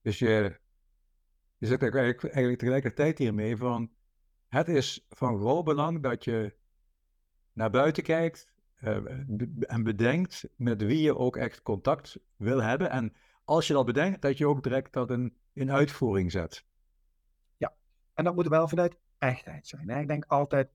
Dus 0.00 0.18
je, 0.18 0.60
je 1.56 1.66
zegt 1.66 1.82
eigenlijk, 1.82 2.22
eigenlijk 2.22 2.58
tegelijkertijd 2.58 3.18
hiermee 3.18 3.56
van, 3.56 3.90
het 4.52 4.68
is 4.68 5.06
van 5.08 5.38
groot 5.38 5.64
belang 5.64 6.02
dat 6.02 6.24
je 6.24 6.54
naar 7.52 7.70
buiten 7.70 8.02
kijkt 8.02 8.48
uh, 8.80 8.96
en 9.60 9.82
bedenkt 9.82 10.48
met 10.56 10.82
wie 10.82 11.02
je 11.02 11.16
ook 11.16 11.36
echt 11.36 11.62
contact 11.62 12.18
wil 12.36 12.62
hebben. 12.62 12.90
En 12.90 13.14
als 13.44 13.66
je 13.66 13.72
dat 13.72 13.86
bedenkt, 13.86 14.22
dat 14.22 14.38
je 14.38 14.46
ook 14.46 14.62
direct 14.62 14.92
dat 14.92 15.10
in, 15.10 15.36
in 15.52 15.72
uitvoering 15.72 16.30
zet. 16.30 16.64
Ja, 17.56 17.74
en 18.14 18.24
dat 18.24 18.34
moet 18.34 18.48
wel 18.48 18.68
vanuit 18.68 18.98
echtheid 19.18 19.66
zijn. 19.66 19.90
Hè? 19.90 20.00
Ik 20.00 20.08
denk 20.08 20.24
altijd, 20.24 20.70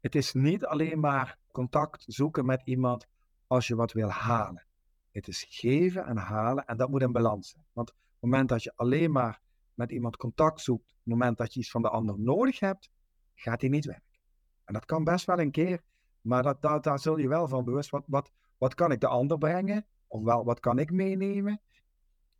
het 0.00 0.14
is 0.14 0.32
niet 0.32 0.64
alleen 0.64 1.00
maar 1.00 1.38
contact 1.52 2.04
zoeken 2.06 2.46
met 2.46 2.62
iemand 2.64 3.06
als 3.46 3.66
je 3.66 3.74
wat 3.74 3.92
wil 3.92 4.08
halen. 4.08 4.64
Het 5.10 5.28
is 5.28 5.46
geven 5.48 6.06
en 6.06 6.16
halen 6.16 6.66
en 6.66 6.76
dat 6.76 6.88
moet 6.88 7.02
in 7.02 7.12
balans 7.12 7.50
zijn. 7.50 7.64
Want 7.72 7.90
op 7.90 7.96
het 7.96 8.30
moment 8.30 8.48
dat 8.48 8.62
je 8.62 8.72
alleen 8.76 9.12
maar 9.12 9.40
met 9.74 9.90
iemand 9.90 10.16
contact 10.16 10.60
zoekt, 10.60 10.90
op 10.90 10.96
het 10.96 11.06
moment 11.06 11.36
dat 11.36 11.54
je 11.54 11.60
iets 11.60 11.70
van 11.70 11.82
de 11.82 11.88
ander 11.88 12.20
nodig 12.20 12.60
hebt, 12.60 12.90
gaat 13.34 13.60
die 13.60 13.70
niet 13.70 13.84
werken. 13.84 14.18
En 14.64 14.74
dat 14.74 14.84
kan 14.84 15.04
best 15.04 15.26
wel 15.26 15.38
een 15.38 15.50
keer, 15.50 15.82
maar 16.20 16.42
dat, 16.42 16.62
dat, 16.62 16.84
daar 16.84 16.98
zul 16.98 17.18
je 17.18 17.28
wel 17.28 17.48
van 17.48 17.64
bewust, 17.64 17.90
wat, 17.90 18.04
wat, 18.06 18.30
wat 18.58 18.74
kan 18.74 18.92
ik 18.92 19.00
de 19.00 19.06
ander 19.06 19.38
brengen? 19.38 19.86
Ofwel, 20.06 20.44
wat 20.44 20.60
kan 20.60 20.78
ik 20.78 20.90
meenemen? 20.90 21.60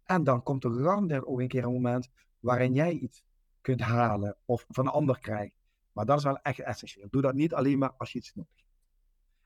En 0.05 0.25
dan 0.25 0.43
komt 0.43 0.65
er 0.65 0.73
garandeer 0.73 1.27
ook 1.27 1.41
een 1.41 1.49
keer 1.49 1.65
een 1.65 1.73
moment 1.73 2.09
waarin 2.41 2.75
jij 2.75 2.93
iets 2.93 3.25
kunt 3.61 3.81
halen 3.81 4.37
of 4.45 4.65
van 4.69 4.87
een 4.87 4.93
ander 4.93 5.19
krijgt. 5.19 5.55
Maar 5.93 6.07
dat 6.07 6.19
is 6.19 6.25
wel 6.25 6.39
echt 6.39 6.61
essentieel. 6.61 7.07
Doe 7.11 7.23
dat 7.23 7.35
niet 7.35 7.55
alleen 7.55 7.79
maar 7.79 7.95
als 7.97 8.13
je 8.13 8.19
iets 8.19 8.35
nodig 8.35 8.51
hebt. 8.57 8.69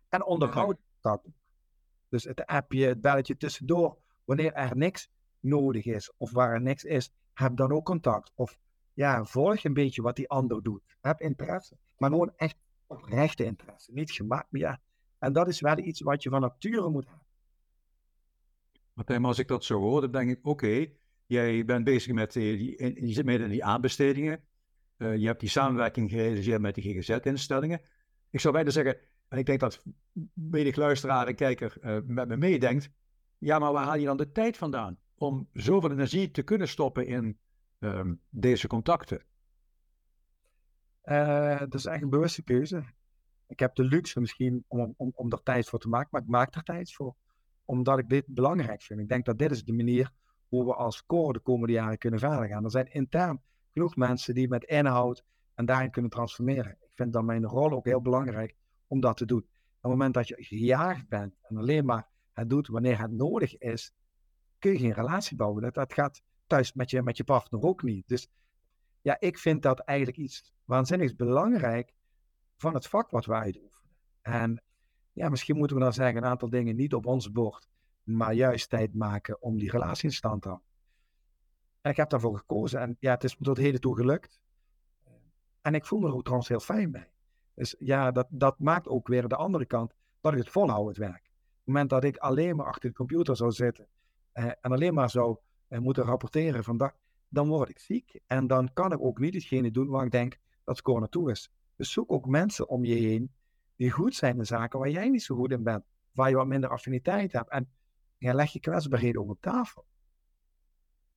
En 0.09 0.24
onderhoud 0.24 0.77
dat 1.01 1.27
ook. 1.27 1.33
Dus 2.09 2.24
het 2.24 2.46
appje, 2.46 2.87
het 2.87 3.01
belletje 3.01 3.37
tussendoor, 3.37 3.98
wanneer 4.24 4.53
er 4.53 4.77
niks 4.77 5.11
nodig 5.40 5.85
is 5.85 6.12
of 6.16 6.33
waar 6.33 6.53
er 6.53 6.61
niks 6.61 6.85
is, 6.85 7.12
heb 7.38 7.57
dan 7.57 7.72
ook 7.72 7.85
contact. 7.85 8.33
Of 8.35 8.59
ja, 8.92 9.24
volg 9.24 9.64
een 9.64 9.72
beetje 9.72 10.03
wat 10.03 10.16
die 10.16 10.29
ander 10.29 10.62
doet. 10.62 10.83
Heb 11.01 11.20
interesse. 11.20 11.77
Maar 11.96 12.11
gewoon 12.11 12.33
echt 12.37 12.57
oprechte 12.87 13.44
interesse. 13.44 13.92
Niet 13.92 14.11
gemaakt, 14.11 14.46
ja. 14.51 14.81
En 15.18 15.33
dat 15.33 15.48
is 15.48 15.61
wel 15.61 15.79
iets 15.79 16.01
wat 16.01 16.22
je 16.22 16.31
van 16.31 16.40
nature 16.40 16.88
moet 16.88 17.07
hebben. 17.07 17.27
Martijn, 18.92 19.24
als 19.24 19.38
ik 19.38 19.48
dat 19.48 19.64
zo 19.64 19.81
hoor, 19.81 20.01
dan 20.01 20.11
denk 20.11 20.31
ik, 20.31 20.46
oké, 20.46 20.87
jij 21.27 21.64
bent 21.64 21.85
bezig 21.85 22.12
met, 22.12 22.33
die, 22.33 23.07
je 23.07 23.12
zit 23.12 23.27
in 23.27 23.48
die 23.48 23.64
aanbestedingen. 23.64 24.44
Uh, 24.96 25.16
je 25.16 25.27
hebt 25.27 25.40
die 25.40 25.48
samenwerking 25.48 26.11
gerealiseerd 26.11 26.61
met 26.61 26.74
die 26.74 26.85
GGZ-instellingen. 26.85 27.81
Ik 28.31 28.40
zou 28.40 28.55
bijna 28.55 28.70
zeggen, 28.70 28.96
en 29.29 29.38
ik 29.38 29.46
denk 29.46 29.61
dat 29.61 29.83
menig 30.33 30.77
luisteraar 30.77 31.27
en 31.27 31.35
kijker 31.35 31.77
uh, 31.81 31.98
met 32.07 32.29
me 32.29 32.37
meedenkt, 32.37 32.90
ja, 33.38 33.59
maar 33.59 33.72
waar 33.72 33.85
haal 33.85 33.96
je 33.96 34.07
dan 34.07 34.16
de 34.16 34.33
tijd 34.33 34.57
vandaan 34.57 34.98
om 35.19 35.49
zoveel 35.53 35.91
energie 35.91 36.31
te 36.31 36.43
kunnen 36.43 36.69
stoppen 36.69 37.07
in 37.07 37.39
uh, 37.79 38.11
deze 38.31 38.67
contacten? 38.67 39.25
Uh, 41.05 41.59
dat 41.59 41.75
is 41.75 41.87
eigenlijk 41.87 42.03
een 42.03 42.11
bewuste 42.11 42.43
keuze. 42.43 42.85
Ik 43.47 43.59
heb 43.59 43.75
de 43.75 43.85
luxe 43.85 44.21
misschien 44.21 44.65
om, 44.69 44.95
om, 44.97 45.13
om 45.15 45.33
er 45.33 45.43
tijd 45.43 45.69
voor 45.69 45.79
te 45.79 45.89
maken, 45.89 46.09
maar 46.11 46.23
ik 46.23 46.29
maak 46.29 46.55
er 46.55 46.63
tijd 46.63 46.93
voor. 46.93 47.17
Omdat 47.65 47.99
ik 47.99 48.09
dit 48.09 48.25
belangrijk 48.27 48.83
vind. 48.83 49.01
Ik 49.01 49.09
denk 49.09 49.25
dat 49.25 49.39
dit 49.39 49.51
is 49.51 49.65
de 49.65 49.73
manier 49.73 50.13
hoe 50.49 50.65
we 50.65 50.75
als 50.75 51.07
core 51.07 51.33
de 51.33 51.41
komende 51.41 51.73
jaren 51.73 51.99
kunnen 51.99 52.21
verder 52.21 52.49
gaan. 52.49 52.65
Er 52.65 52.71
zijn 52.71 52.93
intern 52.93 53.43
genoeg 53.73 53.97
mensen 53.97 54.35
die 54.35 54.49
met 54.49 54.65
inhoud 54.65 55.25
en 55.55 55.67
daarin 55.67 55.91
kunnen 55.91 56.11
transformeren. 56.11 56.77
Ik 56.81 56.93
vind 56.95 57.13
dan 57.13 57.25
mijn 57.25 57.45
rol 57.45 57.71
ook 57.71 57.85
heel 57.85 58.03
belangrijk 58.03 58.57
om 58.87 59.01
dat 59.01 59.17
te 59.17 59.27
doen. 59.27 59.39
Op 59.39 59.85
het 59.85 59.91
moment 59.91 60.15
dat 60.15 60.29
je 60.29 60.37
gejaagd 60.39 61.09
bent 61.09 61.37
en 61.43 61.57
alleen 61.57 61.85
maar 61.85 62.09
het 62.33 62.51
doet 62.51 62.69
wanneer 62.69 63.01
het 63.01 63.11
nodig 63.11 63.59
is, 63.59 63.93
kun 64.59 64.73
je 64.73 64.79
geen 64.79 64.92
relatie 64.92 65.37
bouwen. 65.37 65.62
Dat, 65.62 65.75
dat 65.75 65.92
gaat 65.92 66.23
thuis 66.47 66.73
met 66.73 66.90
je, 66.90 67.03
met 67.03 67.16
je 67.16 67.25
partner 67.25 67.62
ook 67.62 67.83
niet. 67.83 68.09
Dus 68.09 68.29
ja, 69.01 69.21
ik 69.21 69.38
vind 69.38 69.62
dat 69.62 69.79
eigenlijk 69.79 70.18
iets 70.18 70.53
waanzinnigs 70.64 71.16
belangrijk 71.16 71.92
van 72.57 72.75
het 72.75 72.87
vak 72.87 73.11
wat 73.11 73.25
wij 73.25 73.53
doen. 73.53 73.71
En 74.23 74.62
ja, 75.12 75.29
misschien 75.29 75.57
moeten 75.57 75.77
we 75.77 75.83
dan 75.83 75.92
zeggen 75.92 76.16
een 76.16 76.29
aantal 76.29 76.51
dingen 76.51 76.77
niet 76.77 76.94
op 76.94 77.07
ons 77.07 77.33
bord, 77.33 77.68
maar 78.03 78.33
juist 78.33 78.68
tijd 78.68 78.94
maken 78.94 79.42
om 79.42 79.59
die 79.59 79.71
relatie 79.71 80.09
in 80.09 80.14
stand 80.14 80.42
te 80.42 80.49
houden. 80.49 80.68
En 81.81 81.90
ik 81.90 81.97
heb 81.97 82.11
daarvoor 82.11 82.37
gekozen 82.37 82.81
en 82.81 82.97
ja, 83.01 83.12
het 83.12 83.25
is 83.25 83.38
me 83.38 83.44
tot 83.44 83.57
heden 83.57 83.81
toe 83.81 83.97
gelukt. 83.97 84.40
En 85.62 85.75
ik 85.75 85.87
voel 85.87 85.99
me 85.99 86.07
er 86.07 86.14
ook 86.14 86.23
trouwens 86.23 86.49
heel 86.49 86.61
fijn 86.61 86.90
bij. 86.90 87.12
Dus 87.55 87.77
ja, 87.79 88.11
dat, 88.11 88.27
dat 88.31 88.59
maakt 88.59 88.88
ook 88.88 89.09
weer 89.09 89.29
de 89.29 89.37
andere 89.37 89.66
kant 89.66 89.94
dat 90.21 90.33
ik 90.33 90.38
het 90.38 90.49
volhoud, 90.49 90.88
het 90.88 90.97
werk. 90.97 91.25
Op 91.25 91.55
het 91.55 91.66
moment 91.66 91.90
dat 91.90 92.05
ik 92.05 92.16
alleen 92.16 92.57
maar 92.57 92.66
achter 92.66 92.88
de 92.88 92.97
computer 92.97 93.37
zou 93.37 93.53
zitten 93.53 93.88
en 94.44 94.72
alleen 94.72 94.94
maar 94.94 95.11
zou 95.11 95.37
eh, 95.68 95.79
moeten 95.79 96.05
rapporteren 96.05 96.64
van 96.64 96.92
dan 97.29 97.48
word 97.48 97.68
ik 97.68 97.79
ziek. 97.79 98.20
En 98.27 98.46
dan 98.46 98.72
kan 98.72 98.92
ik 98.92 99.01
ook 99.01 99.18
niet 99.18 99.35
hetgene 99.35 99.70
doen 99.70 99.88
waar 99.88 100.05
ik 100.05 100.11
denk 100.11 100.37
dat 100.64 100.77
score 100.77 101.01
naartoe 101.01 101.31
is. 101.31 101.51
Dus 101.77 101.92
zoek 101.92 102.12
ook 102.12 102.27
mensen 102.27 102.68
om 102.68 102.85
je 102.85 102.94
heen 102.94 103.33
die 103.77 103.90
goed 103.90 104.14
zijn 104.14 104.38
in 104.38 104.46
zaken 104.46 104.79
waar 104.79 104.90
jij 104.90 105.09
niet 105.09 105.22
zo 105.22 105.37
goed 105.37 105.51
in 105.51 105.62
bent. 105.62 105.85
Waar 106.12 106.29
je 106.29 106.37
wat 106.37 106.46
minder 106.46 106.70
affiniteit 106.70 107.33
hebt. 107.33 107.51
En 107.51 107.70
ja, 108.16 108.35
leg 108.35 108.53
je 108.53 108.61
kwetsbaarheden 108.61 109.29
op 109.29 109.40
tafel. 109.40 109.87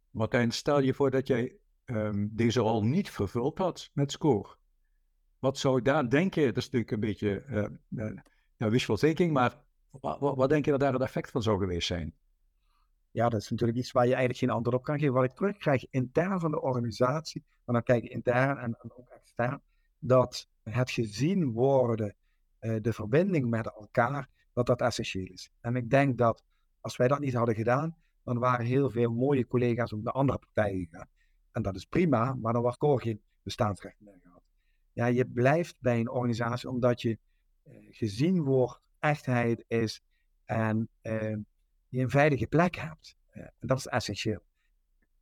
Martijn, 0.09 0.51
stel 0.51 0.79
je 0.79 0.93
voor 0.93 1.09
dat 1.09 1.27
jij 1.27 1.57
um, 1.85 2.29
deze 2.33 2.59
rol 2.59 2.83
niet 2.83 3.09
vervuld 3.09 3.57
had 3.57 3.89
met 3.93 4.11
score. 4.11 4.55
Wat 5.39 5.57
zou 5.57 5.81
daar 5.81 6.09
denken? 6.09 6.45
Dat 6.45 6.57
is 6.57 6.63
natuurlijk 6.63 6.91
een 6.91 6.99
beetje 6.99 7.43
uh, 7.49 8.09
uh, 8.57 8.69
wishful 8.69 8.95
thinking, 8.95 9.31
maar 9.31 9.61
wat, 9.89 10.19
wat, 10.19 10.49
denk 10.49 10.65
je 10.65 10.71
dat 10.71 10.79
daar 10.79 10.93
het 10.93 11.01
effect 11.01 11.31
van 11.31 11.41
zou 11.41 11.59
geweest 11.59 11.87
zijn? 11.87 12.15
Ja, 13.11 13.29
dat 13.29 13.41
is 13.41 13.49
natuurlijk 13.49 13.77
iets 13.79 13.91
waar 13.91 14.03
je 14.03 14.09
eigenlijk 14.09 14.39
geen 14.39 14.49
antwoord 14.49 14.75
op 14.75 14.83
kan 14.83 14.99
geven. 14.99 15.13
Wat 15.13 15.23
ik 15.23 15.31
terugkrijg 15.31 15.85
intern 15.89 16.39
van 16.39 16.51
de 16.51 16.61
organisatie, 16.61 17.43
maar 17.65 17.75
dan 17.75 17.83
kijk 17.83 18.03
ik 18.03 18.11
intern 18.11 18.57
en, 18.57 18.77
ook 18.81 19.09
extern, 19.09 19.61
dat 19.99 20.49
het 20.63 20.91
gezien 20.91 21.51
worden, 21.51 22.15
uh, 22.61 22.81
de 22.81 22.93
verbinding 22.93 23.49
met 23.49 23.65
elkaar, 23.65 24.29
dat 24.53 24.65
dat 24.65 24.81
essentieel 24.81 25.25
is. 25.25 25.51
En 25.61 25.75
ik 25.75 25.89
denk 25.89 26.17
dat 26.17 26.43
als 26.81 26.97
wij 26.97 27.07
dat 27.07 27.19
niet 27.19 27.33
hadden 27.33 27.55
gedaan, 27.55 27.95
dan 28.23 28.39
waren 28.39 28.65
heel 28.65 28.89
veel 28.89 29.11
mooie 29.11 29.47
collega's 29.47 29.93
ook 29.93 30.01
naar 30.01 30.13
andere 30.13 30.39
partijen 30.39 30.87
gegaan. 30.89 31.07
En 31.51 31.61
dat 31.61 31.75
is 31.75 31.85
prima, 31.85 32.33
maar 32.33 32.53
dan 32.53 32.61
was 32.61 32.77
Cor 32.77 33.01
geen 33.01 33.21
bestaansrecht 33.43 33.99
meer 33.99 34.19
gehad. 34.23 34.41
Ja, 34.93 35.05
je 35.05 35.25
blijft 35.25 35.75
bij 35.79 35.99
een 35.99 36.09
organisatie 36.09 36.69
omdat 36.69 37.01
je 37.01 37.17
uh, 37.67 37.73
gezien 37.89 38.41
wordt, 38.41 38.81
echtheid 38.99 39.63
is 39.67 40.03
en 40.45 40.89
uh, 41.01 41.37
je 41.91 42.01
een 42.01 42.09
veilige 42.09 42.47
plek 42.47 42.75
hebt. 42.75 43.15
En 43.31 43.51
dat 43.59 43.77
is 43.77 43.87
essentieel. 43.87 44.39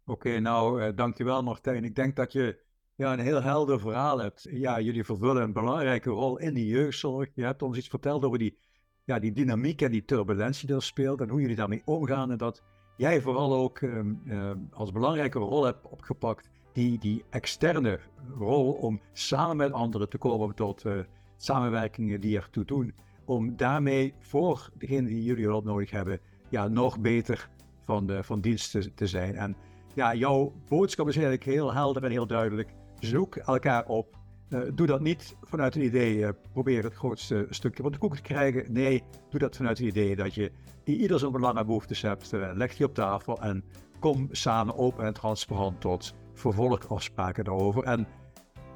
Oké, 0.06 0.28
okay, 0.28 0.38
nou, 0.40 0.84
uh, 0.84 0.96
dankjewel 0.96 1.44
Martijn. 1.44 1.84
Ik 1.84 1.96
denk 1.96 2.16
dat 2.16 2.32
je 2.32 2.60
ja, 2.96 3.14
een 3.14 3.20
heel 3.20 3.42
helder 3.42 3.80
verhaal 3.80 4.20
hebt. 4.20 4.48
Ja, 4.52 4.80
jullie 4.80 5.04
vervullen 5.04 5.44
een 5.44 5.54
belangrijke 5.54 6.10
rol 6.10 6.38
in 6.38 6.54
die 6.54 6.66
jeugdzorg. 6.66 7.30
Je 7.34 7.44
hebt 7.44 7.62
ons 7.62 7.78
iets 7.78 7.88
verteld 7.88 8.26
over 8.26 8.38
die, 8.38 8.58
ja, 9.04 9.20
die 9.20 9.32
dynamiek 9.32 9.82
en 9.82 9.92
die 9.92 10.06
turbulentie 10.06 10.68
die 10.68 10.76
er 10.76 10.84
speelt 10.84 11.22
en 11.22 11.30
hoe 11.30 11.42
jullie 11.42 11.56
daarmee 11.56 11.82
omgaan. 11.86 12.32
En 12.32 12.38
dat 12.38 12.64
jij 12.98 13.22
vooral 13.22 13.54
ook 13.54 13.82
uh, 13.82 14.00
uh, 14.26 14.52
als 14.72 14.92
belangrijke 14.92 15.40
rol 15.40 15.64
hebt 15.64 15.86
opgepakt, 15.86 16.50
die, 16.74 17.00
die 17.00 17.24
externe 17.30 18.00
rol 18.38 18.72
om 18.72 19.02
samen 19.14 19.58
met 19.58 19.72
anderen 19.72 20.10
te 20.10 20.18
komen 20.18 20.56
tot 20.56 20.86
uh, 20.86 21.00
samenwerkingen 21.38 22.22
die 22.22 22.38
ertoe 22.38 22.66
doen. 22.66 22.94
Om 23.26 23.58
daarmee 23.58 24.14
voor 24.20 24.70
degenen 24.78 25.06
die 25.06 25.24
jullie 25.24 25.46
hulp 25.46 25.64
nodig 25.64 25.92
hebben, 25.92 26.20
ja, 26.50 26.68
nog 26.68 27.00
beter 27.00 27.50
van, 27.90 28.06
de, 28.06 28.24
van 28.24 28.42
dienst 28.42 28.96
te, 28.96 29.08
zijn. 29.08 29.36
En 29.36 29.56
ja, 29.94 30.16
jouw 30.16 30.54
boodschap 30.68 31.08
is 31.08 31.16
eigenlijk 31.16 31.46
heel 31.46 31.74
helder 31.74 32.04
en 32.04 32.12
heel 32.12 32.28
duidelijk. 32.28 32.74
Zoek 33.00 33.36
elkaar 33.36 33.86
op. 33.86 34.18
Uh, 34.50 34.60
doe 34.74 34.88
dat 34.88 35.02
niet 35.02 35.36
vanuit 35.42 35.76
een 35.76 35.84
idee, 35.84 36.18
uh, 36.18 36.30
probeer 36.52 36.84
het 36.84 36.94
grootste 36.94 37.48
stukje 37.50 37.84
van 37.84 37.92
de 37.92 37.98
koek 37.98 38.16
te 38.16 38.22
krijgen. 38.22 38.74
Nee, 38.74 39.04
doe 39.30 39.40
dat 39.40 39.56
vanuit 39.56 39.78
het 39.78 39.88
idee 39.88 40.16
dat 40.16 40.34
je 40.34 40.52
ieder 40.84 41.20
zijn 41.20 41.32
belangen 41.32 41.66
behoeftes 41.66 42.02
hebt. 42.02 42.34
Uh, 42.34 42.50
leg 42.54 42.76
die 42.76 42.86
op 42.86 42.94
tafel 42.94 43.42
en 43.42 43.64
kom 44.00 44.28
samen 44.32 44.78
open 44.78 45.06
en 45.06 45.14
transparant 45.14 45.82
tot 45.82 46.14
vervolgafspraken 46.34 47.44
daarover. 47.44 47.84
En 47.84 48.08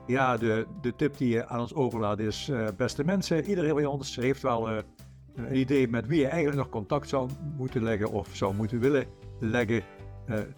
ja, 0.08 0.38
de, 0.38 0.68
de 0.82 0.96
tip 0.96 1.18
die 1.18 1.30
je 1.30 1.48
aan 1.48 1.60
ons 1.60 1.74
overlaat 1.74 2.20
is, 2.20 2.52
beste 2.78 3.04
mensen, 3.04 3.46
iedereen 3.46 3.70
van 3.70 3.86
ons 3.86 4.16
heeft 4.16 4.42
wel 4.42 4.84
een 5.36 5.58
idee 5.58 5.88
met 5.88 6.08
wie 6.08 6.20
je 6.20 6.28
eigenlijk 6.28 6.58
nog 6.58 6.70
contact 6.70 7.10
zou 7.10 7.30
moeten 7.58 7.84
leggen 7.84 8.12
of 8.12 8.30
zou 8.32 8.56
moeten 8.56 8.80
willen 8.80 9.06
leggen. 9.40 9.84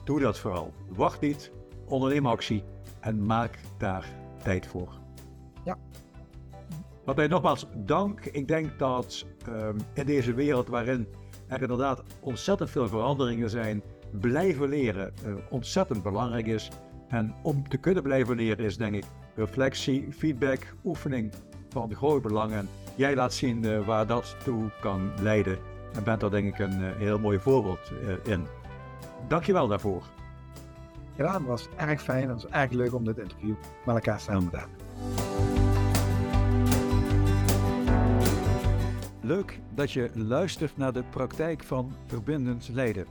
doe 0.03 0.19
dat 0.19 0.39
vooral. 0.39 0.73
Wacht 0.89 1.21
niet, 1.21 1.51
onderneem 1.85 2.25
actie 2.25 2.63
en 2.99 3.25
maak 3.25 3.59
daar 3.77 4.05
tijd 4.43 4.67
voor. 4.67 4.99
Ja. 5.65 5.77
Waarbij 7.05 7.27
nogmaals 7.27 7.67
dank. 7.75 8.25
Ik 8.25 8.47
denk 8.47 8.79
dat 8.79 9.25
um, 9.49 9.77
in 9.93 10.05
deze 10.05 10.33
wereld 10.33 10.67
waarin 10.67 11.07
er 11.47 11.61
inderdaad 11.61 12.03
ontzettend 12.19 12.69
veel 12.69 12.87
veranderingen 12.87 13.49
zijn, 13.49 13.83
blijven 14.19 14.69
leren 14.69 15.13
uh, 15.25 15.33
ontzettend 15.49 16.03
belangrijk 16.03 16.45
is. 16.47 16.69
En 17.07 17.35
om 17.43 17.69
te 17.69 17.77
kunnen 17.77 18.03
blijven 18.03 18.35
leren 18.35 18.65
is 18.65 18.77
denk 18.77 18.95
ik 18.95 19.03
reflectie, 19.35 20.07
feedback, 20.11 20.75
oefening 20.83 21.33
van 21.75 21.95
groot 21.95 22.21
belang. 22.21 22.53
En 22.53 22.69
jij 22.95 23.15
laat 23.15 23.33
zien 23.33 23.63
uh, 23.63 23.85
waar 23.85 24.07
dat 24.07 24.35
toe 24.43 24.71
kan 24.81 25.11
leiden. 25.21 25.57
En 25.93 26.03
bent 26.03 26.19
daar 26.19 26.29
denk 26.29 26.47
ik 26.53 26.59
een 26.59 26.81
uh, 26.81 26.95
heel 26.95 27.19
mooi 27.19 27.39
voorbeeld 27.39 27.91
in. 28.23 28.47
Dank 29.27 29.43
je 29.43 29.53
wel 29.53 29.67
daarvoor. 29.67 30.03
Ja, 31.15 31.33
het 31.33 31.45
was 31.45 31.67
erg 31.75 32.01
fijn. 32.01 32.29
Het 32.29 32.41
was 32.41 32.51
erg 32.51 32.71
leuk 32.71 32.93
om 32.93 33.05
dit 33.05 33.17
interview 33.17 33.55
met 33.85 33.95
elkaar 33.95 34.19
samen 34.19 34.49
te 34.49 34.57
hebben. 34.57 34.77
Leuk 39.21 39.59
dat 39.73 39.91
je 39.91 40.09
luistert 40.13 40.77
naar 40.77 40.93
de 40.93 41.03
praktijk 41.09 41.63
van 41.63 41.95
verbindend 42.05 42.69
leiden. 42.73 43.05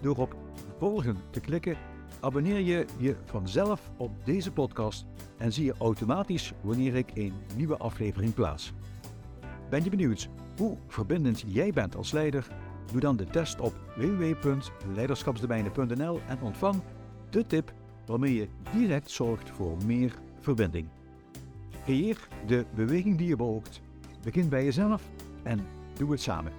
Door 0.00 0.16
op 0.16 0.36
volgen 0.78 1.16
te 1.30 1.40
klikken, 1.40 1.76
abonneer 2.22 2.58
je 2.58 2.86
je 2.98 3.16
vanzelf 3.24 3.90
op 3.96 4.10
deze 4.24 4.52
podcast 4.52 5.06
en 5.38 5.52
zie 5.52 5.64
je 5.64 5.74
automatisch 5.78 6.52
wanneer 6.60 6.94
ik 6.94 7.10
een 7.14 7.32
nieuwe 7.56 7.76
aflevering 7.76 8.34
plaats. 8.34 8.72
Ben 9.70 9.84
je 9.84 9.90
benieuwd 9.90 10.28
hoe 10.56 10.76
verbindend 10.86 11.44
jij 11.46 11.72
bent 11.72 11.96
als 11.96 12.12
leider? 12.12 12.46
Doe 12.90 13.00
dan 13.00 13.16
de 13.16 13.24
test 13.24 13.60
op 13.60 13.74
www.leiderschapsdomeinen.nl 13.96 16.20
en 16.28 16.40
ontvang 16.40 16.82
de 17.30 17.46
tip 17.46 17.72
waarmee 18.06 18.34
je 18.34 18.48
direct 18.72 19.10
zorgt 19.10 19.50
voor 19.50 19.76
meer 19.86 20.14
verbinding. 20.40 20.88
Creëer 21.84 22.28
de 22.46 22.64
beweging 22.74 23.18
die 23.18 23.28
je 23.28 23.36
beoogt. 23.36 23.80
Begin 24.22 24.48
bij 24.48 24.64
jezelf 24.64 25.02
en 25.42 25.66
doe 25.96 26.10
het 26.10 26.20
samen. 26.20 26.52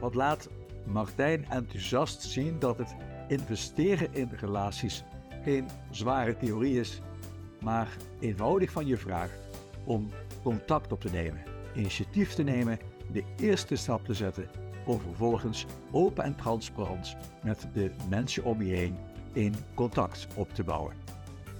Wat 0.00 0.14
laat 0.14 0.48
Martijn 0.88 1.44
enthousiast 1.48 2.22
zien 2.22 2.58
dat 2.58 2.78
het 2.78 2.94
investeren 3.28 4.14
in 4.14 4.30
relaties 4.40 5.04
geen 5.42 5.68
zware 5.90 6.36
theorie 6.36 6.80
is, 6.80 7.00
maar 7.60 7.96
eenvoudig 8.20 8.70
van 8.70 8.86
je 8.86 8.96
vraagt 8.96 9.38
om 9.84 10.10
contact 10.42 10.92
op 10.92 11.00
te 11.00 11.10
nemen, 11.10 11.42
initiatief 11.74 12.34
te 12.34 12.42
nemen, 12.42 12.78
de 13.12 13.24
eerste 13.36 13.76
stap 13.76 14.04
te 14.04 14.14
zetten 14.14 14.48
om 14.86 15.00
vervolgens 15.00 15.66
open 15.90 16.24
en 16.24 16.36
transparant 16.36 17.16
met 17.42 17.68
de 17.72 17.90
mensen 18.08 18.44
om 18.44 18.62
je 18.62 18.74
heen 18.74 18.96
in 19.32 19.54
contact 19.74 20.26
op 20.34 20.54
te 20.54 20.64
bouwen. 20.64 20.94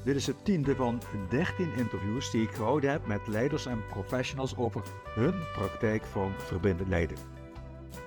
Dit 0.04 0.16
is 0.16 0.26
het 0.26 0.44
tiende 0.44 0.74
van 0.74 1.02
13 1.30 1.72
interviews 1.76 2.30
die 2.30 2.42
ik 2.42 2.50
gehouden 2.50 2.90
heb 2.90 3.06
met 3.06 3.26
leiders 3.26 3.66
en 3.66 3.86
professionals 3.86 4.56
over 4.56 4.82
hun 5.14 5.34
praktijk 5.52 6.04
van 6.04 6.32
verbindend 6.36 6.88
leiden. 6.88 7.37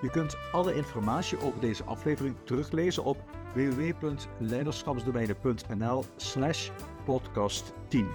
Je 0.02 0.10
kunt 0.10 0.38
alle 0.52 0.76
informatie 0.76 1.42
over 1.42 1.60
deze 1.60 1.84
aflevering 1.84 2.36
teruglezen 2.44 3.04
op 3.04 3.24
www.leiderschapsdomeinen.nl 3.54 6.04
slash 6.16 6.70
podcast 7.06 7.74
10. 7.88 8.08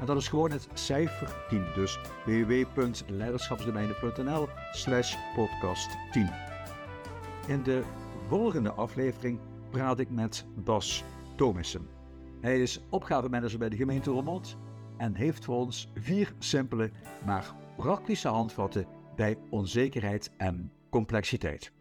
En 0.00 0.06
dat 0.06 0.16
is 0.16 0.28
gewoon 0.28 0.50
het 0.50 0.68
cijfer 0.72 1.44
10, 1.48 1.66
dus 1.74 1.98
www.leiderschapsdomeinen.nl 2.24 4.48
slash 4.72 5.16
podcast 5.36 5.90
10. 6.10 6.30
In 7.46 7.62
de 7.62 7.82
volgende 8.28 8.72
aflevering 8.72 9.38
praat 9.70 9.98
ik 9.98 10.10
met 10.10 10.46
Bas 10.64 11.04
Thomissen. 11.36 11.88
Hij 12.40 12.62
is 12.62 12.84
opgavemanager 12.90 13.58
bij 13.58 13.68
de 13.68 13.76
gemeente 13.76 14.10
Roermond 14.10 14.56
en 14.96 15.14
heeft 15.14 15.44
voor 15.44 15.56
ons 15.56 15.92
vier 15.94 16.32
simpele, 16.38 16.90
maar 17.26 17.54
praktische 17.76 18.28
handvatten 18.28 18.86
bij 19.16 19.38
onzekerheid 19.50 20.30
en 20.36 20.72
complexiteit. 20.92 21.72